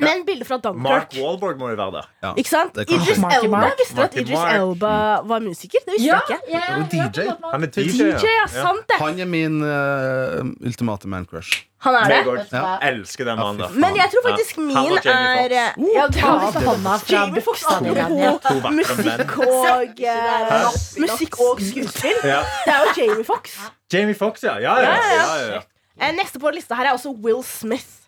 Men 0.00 0.24
bilde 0.26 0.44
fra 0.48 0.58
Mark 0.74 1.14
Wallborg 1.14 1.22
Wahlberg 1.22 1.58
må 1.60 1.68
jo 1.70 1.76
være 1.76 1.92
der. 2.00 2.34
Ikke 2.40 2.50
sant? 2.50 2.74
Det 2.74 2.86
Idris 2.90 3.18
Mark 3.22 3.34
Elba. 3.38 3.56
Mark. 3.56 3.78
Visste 3.80 3.96
du 3.96 4.02
at 4.02 4.16
Idris 4.16 4.36
Mark. 4.38 4.54
Elba 4.60 4.92
var 5.32 5.40
musiker? 5.44 5.82
Det 5.86 5.94
visste 5.96 6.06
Ja, 6.06 6.20
jeg 6.28 6.38
ikke. 6.38 6.52
Ja, 6.52 7.08
DJ. 7.08 7.26
Han 7.52 7.62
er 7.66 7.72
DJ, 7.74 7.86
DJ. 7.90 8.28
ja, 8.36 8.46
sant 8.52 8.86
det. 8.88 8.98
Han 9.00 9.20
er 9.20 9.28
min 9.30 9.60
uh, 9.62 10.66
ultimate 10.66 11.08
man-crush. 11.08 11.64
Han 11.86 11.94
er 11.96 12.08
det. 12.12 12.20
òg 12.28 12.52
Ja. 12.52 12.78
elsker 12.90 13.24
den 13.24 13.38
mannen. 13.40 13.72
Men 13.80 13.96
jeg 13.96 14.10
tror 14.12 14.26
faktisk 14.28 14.58
Ja. 14.58 14.62
min 14.62 14.98
er 14.98 15.54
ja, 15.94 16.08
Ta 16.12 16.34
opp 16.48 16.54
hånda 16.54 16.98
fra 16.98 17.14
Jamie 17.14 17.40
To. 18.40 18.70
Musikk 18.70 19.38
og 19.38 20.02
uh, 20.04 20.70
Musikk 21.00 21.40
og 21.40 21.60
skuespill. 21.60 22.20
Ja. 22.24 22.42
Det 22.66 22.74
er 22.74 22.84
jo 22.84 22.92
Jamie 23.02 23.24
Foxx. 23.24 23.56
Jamie 23.92 24.14
Foxx, 24.14 24.42
ja. 24.42 24.58
Ja, 24.58 24.76
ja, 24.76 24.82
Ja, 24.82 24.96
ja, 24.96 25.14
ja, 25.14 25.36
ja, 25.46 25.52
ja. 25.54 25.60
Eh, 26.00 26.12
Neste 26.16 26.38
på 26.40 26.50
lista 26.54 26.74
her 26.74 26.90
er 26.90 26.96
også 26.96 27.12
Will 27.20 27.42
Smith. 27.44 27.99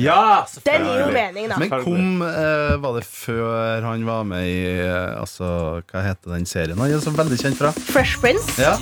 Ja 0.00 0.46
Den 0.64 0.86
gir 0.86 1.00
jo 1.02 1.08
mening, 1.14 1.48
da. 1.50 1.58
Men 1.60 1.70
kom 1.84 2.22
eh, 2.26 2.74
Var 2.82 2.96
det 2.98 3.04
før 3.08 3.84
han 3.88 4.06
var 4.08 4.24
med 4.28 4.46
i 4.48 4.58
eh, 4.84 5.20
Altså, 5.20 5.50
hva 5.90 6.04
heter 6.06 6.36
den 6.36 6.46
serien 6.48 6.78
han 6.78 6.92
er 6.94 7.02
så 7.04 7.12
veldig 7.14 7.38
kjent 7.40 7.58
fra? 7.60 7.72
Fresh 7.92 8.20
Prince. 8.22 8.56
Ja, 8.60 8.76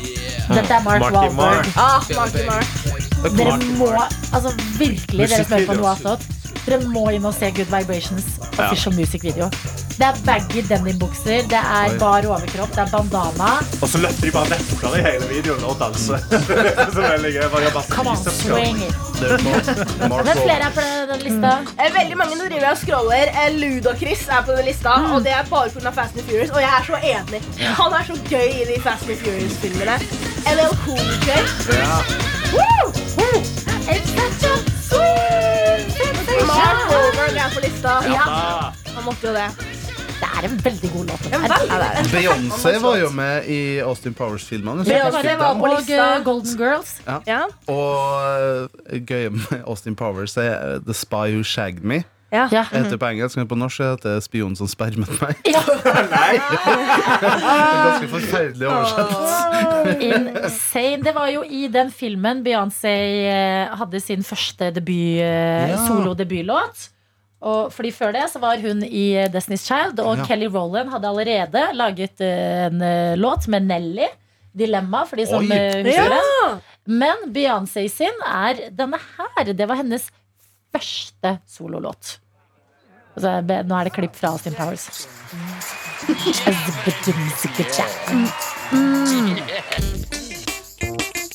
Dette 0.53 0.73
er 0.79 0.83
Mark 0.87 1.07
Marky 1.07 1.15
Wahlberg. 1.17 1.37
Mark. 1.37 1.77
Ah, 1.77 2.01
Marky 2.17 2.47
Mark. 2.49 3.16
Dere 3.25 3.57
må, 3.79 3.91
altså 4.35 4.53
virkelig, 4.79 5.29
dere 5.29 5.41
som 5.43 5.53
hører 5.55 5.67
på 5.71 5.79
noe 5.81 5.95
attåt, 5.97 6.27
dere 6.67 6.83
må 6.91 7.09
inn 7.15 7.27
og 7.27 7.35
se 7.35 7.51
Good 7.57 7.73
Vibrations 7.73 8.37
official 8.59 8.95
music 8.97 9.25
video. 9.25 9.51
Det 9.97 10.05
er 10.05 10.19
baggy 10.27 10.61
denimbukser, 10.69 11.47
det 11.49 11.57
er 11.57 11.95
Oi. 11.95 11.99
bar 11.99 12.27
overkropp, 12.29 12.75
det 12.75 12.83
er 12.83 12.91
bandana. 12.93 13.53
Og 13.81 13.89
så 13.89 14.01
løfter 14.03 14.29
de 14.29 14.33
bare 14.35 14.51
vekter 14.51 14.97
i 14.99 15.05
hele 15.07 15.29
videoen 15.31 15.65
og 15.65 15.79
danser. 15.81 16.21
så 16.97 17.01
veldig 17.01 17.31
gøy. 17.33 17.47
Bare 17.55 17.63
gjør 17.65 17.79
Come 17.95 18.13
on, 18.13 18.21
swing 18.27 18.83
it. 18.85 18.99
Hvem 19.17 20.43
flere 20.43 20.69
er 20.69 20.75
på 20.77 20.85
den 21.13 21.25
lista? 21.25 21.55
Mm. 21.63 21.81
Veldig 21.97 22.21
mange 22.21 22.37
som 22.37 22.53
driver 22.53 22.69
og 22.75 22.83
scroller. 22.83 23.33
Eh, 23.33 23.57
Ludacris 23.57 24.27
er 24.29 24.45
på 24.45 24.59
den 24.59 24.69
lista, 24.69 24.99
og 25.17 25.25
det 25.25 25.33
er 25.33 25.49
bare 25.49 25.73
pga. 25.73 25.95
Fast 25.97 26.21
and 26.21 26.29
Furious. 26.29 26.53
Og 26.53 26.61
jeg 26.61 26.73
er 26.77 26.85
så 26.91 27.01
enig. 27.15 27.43
Han 27.81 27.97
er 27.97 28.09
så 28.11 28.21
gøy 28.29 28.49
i 28.53 28.69
de 28.69 28.81
Fast 28.85 29.09
and 29.09 29.25
Furious-filmene. 29.25 29.97
LL 30.53 30.77
Cool 30.85 31.09
J. 31.25 31.41
Woo! 32.53 32.96
It's 33.19 34.11
such 34.19 34.45
a 34.51 34.55
sweet 34.89 35.91
sensation. 35.97 36.47
Mark 36.47 36.91
Wahlberg 36.91 37.37
er 37.45 37.51
på 37.55 37.61
lista. 37.65 37.97
Ja, 38.11 38.73
Han 38.95 39.05
måtte 39.05 39.27
jo 39.29 39.35
det. 39.37 39.49
det 40.17 40.29
er 40.39 40.49
en 40.49 40.57
veldig 40.65 40.91
god 40.93 41.05
låt. 41.11 41.27
Ja. 41.31 41.39
Beyoncé 42.13 42.79
var 42.83 42.97
jo 42.97 43.11
med 43.11 43.45
i 43.53 43.79
Austin 43.85 44.15
Powers-filmene. 44.15 44.85
så 44.85 44.91
Beyoncé 44.91 45.17
husker 45.17 45.37
var 45.37 45.55
på 45.55 45.65
Og 45.65 45.91
eh, 45.91 46.25
Golden 46.25 46.59
Girls. 46.59 46.97
Ja. 47.07 47.43
Og 47.69 48.71
gøy 48.91 49.05
gøye 49.07 49.31
med 49.31 49.63
Austin 49.67 49.97
Powers 49.97 50.37
er 50.37 50.81
The 50.87 50.95
Spy 50.95 51.33
Who 51.35 51.43
Shagged 51.43 51.85
Me. 51.85 52.03
Ja. 52.35 52.49
Ja. 52.51 52.65
Heter 52.73 52.97
på 52.99 53.07
engelsk, 53.07 53.37
men 53.39 53.47
på 53.49 53.55
norsk 53.59 53.81
heter 53.85 54.17
det 54.17 54.23
Spion 54.25 54.57
som 54.59 54.67
spermet 54.69 55.13
meg. 55.23 55.37
Ja. 55.47 55.61
Ganske 57.87 58.09
forferdelig 58.11 58.67
oversett. 58.69 60.03
Insane. 60.03 61.03
Det 61.07 61.15
var 61.17 61.31
jo 61.33 61.45
i 61.47 61.67
den 61.73 61.91
filmen 61.95 62.43
Beyoncé 62.47 62.93
eh, 63.31 63.77
hadde 63.79 64.01
sin 64.03 64.25
første 64.27 64.73
debut, 64.75 65.23
eh, 65.23 65.71
Ja. 65.71 65.79
solo-debutlåt. 65.87 66.89
Og 67.47 67.73
fordi 67.73 67.93
Før 67.93 68.13
det 68.17 68.25
så 68.33 68.41
var 68.43 68.57
hun 68.59 68.83
i 68.83 69.13
eh, 69.23 69.29
Destiny's 69.31 69.67
Child, 69.67 70.01
og 70.01 70.19
Ja. 70.19 70.25
Kelly 70.27 70.47
Rowland 70.51 70.91
hadde 70.91 71.09
allerede 71.09 71.67
laget 71.75 72.21
en 72.21 72.83
låt 73.21 73.49
med 73.49 73.63
Nelly. 73.71 74.07
Dilemma, 74.57 75.05
for 75.05 75.17
de 75.17 75.27
som 75.29 75.43
Oi. 75.45 75.49
husker 75.85 76.09
det. 76.09 76.61
Men 76.89 77.27
Beyoncé 77.35 77.89
sin 77.93 78.23
er 78.25 78.71
denne 78.73 78.97
her. 78.99 79.53
Det 79.53 79.67
var 79.69 79.77
hennes 79.77 80.09
første 80.77 81.39
sololåt. 81.49 82.19
Altså, 83.17 83.41
nå 83.65 83.79
er 83.79 83.89
det 83.89 83.95
klipp 83.97 84.17
fra 84.17 84.35
Austin 84.35 84.55
Powers. 84.57 85.07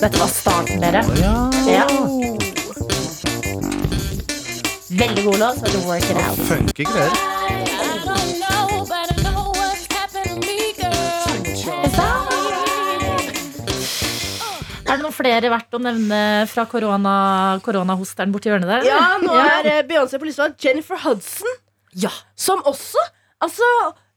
Dette 0.02 0.18
var 0.18 0.28
starten, 0.30 0.82
dere. 0.82 1.04
Ja. 1.70 1.88
Veldig 5.02 5.24
god 5.26 5.38
låt, 5.40 5.86
work 5.86 6.04
it 6.04 6.18
out. 6.18 6.48
Funky 6.48 6.84
greier. 6.84 7.41
Er 14.92 15.00
det 15.00 15.06
noen 15.06 15.16
flere 15.16 15.48
verdt 15.54 15.78
å 15.78 15.80
nevne 15.80 16.18
fra 16.52 16.66
korona, 16.68 17.16
koronahosteren 17.64 18.34
borti 18.34 18.50
hjørnet 18.52 18.68
der? 18.68 18.88
Ja, 18.90 19.02
nå 19.24 19.32
er 19.40 19.70
eh, 19.72 19.82
Beyoncé 19.88 20.20
på 20.20 20.28
lista. 20.28 20.50
Jennifer 20.60 21.00
Hudson, 21.06 21.48
Ja. 21.96 22.12
som 22.36 22.60
også 22.68 23.00
Altså, 23.42 23.64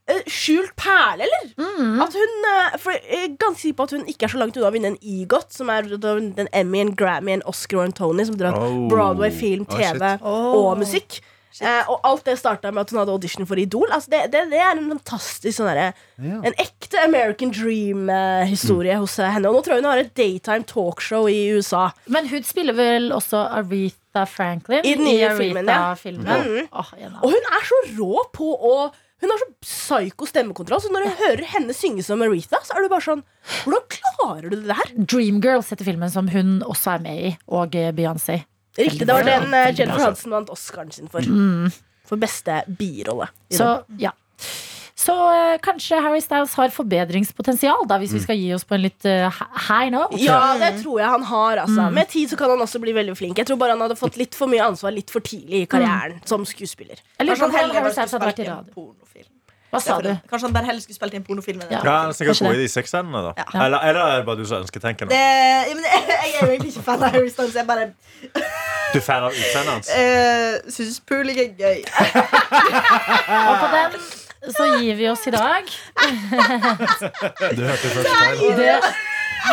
eh, 0.06 0.18
skjult 0.28 0.74
perle, 0.76 1.24
eller? 1.24 1.44
Mm. 1.56 1.94
At 2.02 2.12
hun, 2.12 2.34
eh, 2.50 2.74
for 2.82 2.92
Jeg 2.92 3.22
er 3.30 3.36
ganske 3.40 3.62
sikker 3.62 3.76
på 3.78 3.84
at 3.86 3.90
hun 3.96 4.04
ikke 4.10 4.26
er 4.26 4.32
så 4.34 4.40
langt 4.42 4.56
unna 4.58 4.68
å 4.68 4.72
vinne 4.74 4.90
en 4.92 4.98
EGOT, 5.00 5.52
som 5.54 5.70
er 5.70 5.82
den 5.82 6.48
Emmy, 6.52 6.80
en 6.82 6.94
Grammy, 6.94 7.32
en 7.32 7.42
Oscar 7.46 7.78
og 7.78 7.84
en 7.86 7.92
Tony, 7.92 8.24
som 8.26 8.36
drar 8.36 8.52
Oh. 8.58 8.88
Broadway, 8.90 9.30
film, 9.30 9.64
Oh, 9.70 9.78
TV 9.78 10.18
og 10.20 10.76
musikk. 10.82 11.20
Eh, 11.62 11.90
og 11.90 12.00
alt 12.02 12.24
det 12.26 12.34
starta 12.40 12.72
med 12.74 12.82
at 12.82 12.90
hun 12.90 12.98
hadde 12.98 13.12
audition 13.14 13.46
for 13.46 13.60
Idol. 13.62 13.86
Altså 13.94 14.10
det, 14.10 14.22
det, 14.32 14.40
det 14.50 14.58
er 14.58 14.72
en 14.74 14.88
fantastisk 14.96 15.58
sånn 15.60 15.70
derre 15.70 15.90
Ja. 16.18 16.40
En 16.48 16.56
ekte 16.58 16.98
American 17.04 17.52
Dream-historie 17.54 18.96
hos 18.98 19.18
eh, 19.22 19.30
henne. 19.36 19.50
Og 19.50 19.58
nå 19.58 19.62
tror 19.62 19.76
jeg 19.76 19.84
hun 19.84 19.90
har 19.92 20.02
et 20.02 20.14
daytime 20.18 20.66
talkshow 20.66 21.28
i 21.30 21.38
USA. 21.54 21.88
Men 22.10 22.26
hun 22.30 22.46
spiller 22.46 22.74
vel 22.78 23.10
også 23.14 23.44
Aretha 23.60 24.24
Franklin 24.30 24.82
I 24.86 24.96
den 24.98 25.06
nye 25.06 25.30
filmen, 25.38 25.70
ja. 25.70 25.78
Aretha-filmen. 25.92 26.48
Mm. 26.48 26.68
Oh, 26.72 26.92
Og 27.22 27.34
hun 27.34 27.50
er 27.58 27.66
så 27.70 27.80
rå 27.96 28.26
på 28.34 28.50
å 28.54 28.76
Hun 29.24 29.30
har 29.30 29.40
så 29.40 29.46
psyko 29.64 30.26
stemmekontroll, 30.28 30.82
så 30.84 30.90
når 30.92 31.06
du 31.06 31.20
hører 31.22 31.44
henne 31.54 31.72
synge 31.76 32.02
som 32.04 32.20
Aretha, 32.24 32.58
så 32.66 32.74
er 32.76 32.84
du 32.84 32.90
bare 32.92 33.06
sånn 33.06 33.22
Hvordan 33.62 33.86
klarer 33.94 34.50
du 34.50 34.58
det 34.58 34.66
der? 34.74 34.90
Dreamgirls 34.98 35.70
heter 35.72 35.86
filmen 35.86 36.10
som 36.12 36.28
hun 36.34 36.58
også 36.66 36.96
er 36.98 37.06
med 37.06 37.22
i, 37.30 37.32
og 37.46 37.78
eh, 37.78 37.92
Beyoncé. 37.96 38.42
Riktig, 38.78 39.06
det 39.06 39.14
var 39.14 39.26
den 39.26 39.48
uh, 39.54 39.70
Jennifer 39.70 40.00
Hansen 40.00 40.10
Hudson 40.10 40.34
vant 40.34 40.52
Oscaren 40.54 40.92
sin 40.94 41.10
for. 41.10 41.22
Mm. 41.22 41.70
For 42.04 42.20
beste 42.20 42.62
birolle. 42.78 43.30
Så 43.54 43.76
ja. 44.00 44.12
Så 45.04 45.12
uh, 45.12 45.56
kanskje 45.62 45.98
Harry 46.00 46.20
Styles 46.22 46.54
har 46.56 46.70
forbedringspotensial, 46.72 47.82
da, 47.90 47.98
hvis 48.00 48.14
vi 48.14 48.22
skal 48.24 48.38
gi 48.40 48.52
oss 48.56 48.64
på 48.64 48.76
en 48.76 48.84
litt 48.86 49.06
uh, 49.10 49.40
high 49.66 49.90
note. 49.92 50.18
Ja, 50.22 50.54
det 50.60 50.78
tror 50.80 51.02
jeg 51.02 51.10
han 51.10 51.26
har. 51.28 51.64
Altså. 51.66 51.88
Mm. 51.88 51.98
Med 51.98 52.10
tid 52.12 52.30
så 52.32 52.38
kan 52.40 52.52
han 52.54 52.62
også 52.64 52.80
bli 52.82 52.94
veldig 52.96 53.16
flink. 53.18 53.40
Jeg 53.42 53.50
tror 53.50 53.60
bare 53.60 53.76
han 53.76 53.84
hadde 53.84 53.98
fått 54.00 54.16
litt 54.20 54.38
for 54.38 54.50
mye 54.50 54.64
ansvar 54.64 54.94
litt 54.94 55.12
for 55.12 55.24
tidlig 55.24 55.64
i 55.64 55.70
karrieren 55.70 56.22
som 56.28 56.46
skuespiller. 56.48 57.02
Jeg 57.18 57.28
lurer 57.28 57.42
Kanskje 57.42 57.50
på 57.50 57.60
han 57.60 57.74
om 57.74 57.80
Harry 57.80 57.96
Styles 57.98 58.16
hadde 58.16 58.30
vært 58.30 58.44
i 58.44 58.48
radio. 58.48 58.86
Hva 59.74 59.80
sa 59.82 59.96
du? 60.04 60.10
Kanskje 60.30 60.46
han 60.46 60.54
bare 60.54 60.68
heller 60.70 60.82
skulle 60.84 60.98
spilt 60.98 61.14
inn 61.16 61.22
en 61.22 61.26
pornofilm. 61.26 61.60
enn 61.64 61.72
Ja. 61.74 61.80
Ja, 61.84 61.94
er 62.08 62.16
sikkert 62.16 62.42
god 62.46 62.54
i 62.54 62.62
de 62.62 62.68
sexscenene, 62.70 63.22
da. 63.26 63.32
Ja. 63.42 63.46
Eller, 63.66 63.78
eller 63.90 64.00
er 64.00 64.16
det 64.22 64.26
bare 64.28 64.38
du 64.38 64.44
som 64.46 64.62
ønsketenker 64.62 65.08
nå? 65.08 65.10
Det, 65.10 65.18
ja, 65.18 65.62
jeg, 65.66 65.76
jeg 66.08 66.34
er 66.40 66.46
jo 66.46 66.50
egentlig 66.52 66.72
ikke 66.74 66.84
fan 66.86 67.02
av 67.02 67.16
Harry 67.16 67.30
Styles. 67.32 67.54
Jeg 67.58 67.66
bare 67.66 67.88
Du 68.94 68.98
er 69.00 69.04
fan 69.08 69.24
av 69.26 69.32
utseendet 69.34 69.72
hans? 69.74 69.88
uh, 69.90 70.70
syns 70.76 71.00
pooling 71.08 71.40
er 71.42 71.50
gøy. 71.58 71.80
Og 73.48 73.56
på 73.64 73.72
den 73.74 73.98
så 74.54 74.64
gir 74.78 74.94
vi 74.98 75.08
oss 75.08 75.26
i 75.26 75.32
dag. 75.32 75.64
Du 77.56 77.62
hørte 77.64 77.88
først. 77.94 78.08
Det, 78.58 78.74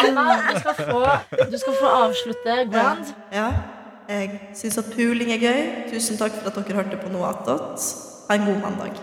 Emma, 0.08 0.26
du 0.54 0.60
skal, 0.60 0.76
få, 0.76 1.00
du 1.52 1.58
skal 1.60 1.78
få 1.80 1.88
avslutte 2.06 2.58
Grand. 2.74 3.06
Ja, 3.34 3.48
jeg 4.10 4.40
syns 4.56 4.78
at 4.84 4.92
pooling 4.96 5.32
er 5.36 5.40
gøy. 5.42 5.62
Tusen 5.94 6.20
takk 6.20 6.36
for 6.42 6.52
at 6.52 6.60
dere 6.60 6.82
hørte 6.82 7.00
på 7.02 7.12
noe 7.14 7.32
attåt. 7.32 7.88
Ha 8.30 8.36
en 8.40 8.46
god 8.48 8.60
mandag. 8.68 9.00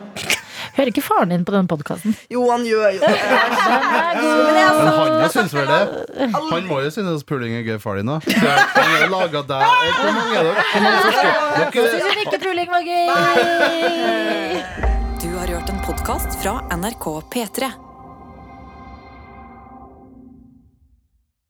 Hører 0.79 0.93
ikke 0.93 1.03
faren 1.03 1.33
din 1.35 1.43
på 1.43 1.51
denne 1.51 1.67
podkasten? 1.67 2.13
Jo, 2.31 2.45
han 2.53 2.63
gjør 2.63 2.93
jo 2.95 3.01
det. 3.03 3.11
Men 4.79 4.87
han 4.95 5.27
syns 5.35 5.51
vel 5.57 5.67
det? 5.67 5.83
Han 6.37 6.63
må 6.69 6.77
jo 6.85 6.91
synes 6.95 7.25
puling 7.27 7.51
er 7.59 7.65
gøy, 7.67 7.81
far 7.83 7.99
din. 7.99 8.07
da. 8.07 8.21
Han 8.23 8.87
har 8.95 9.11
laga 9.11 9.43
deg 9.49 9.63
Hvor 9.99 10.15
mange 10.21 10.39
er? 10.39 10.55
Dere 11.75 11.83
Syns 11.99 12.23
ikke 12.23 12.39
puling 12.47 12.71
var 12.71 12.87
gøy? 12.87 13.11
Du 15.19 15.35
har 15.35 15.51
hørt 15.51 15.67
en 15.75 15.83
podkast 15.83 16.39
fra 16.39 16.63
NRK 16.79 17.11
P3. 17.35 17.88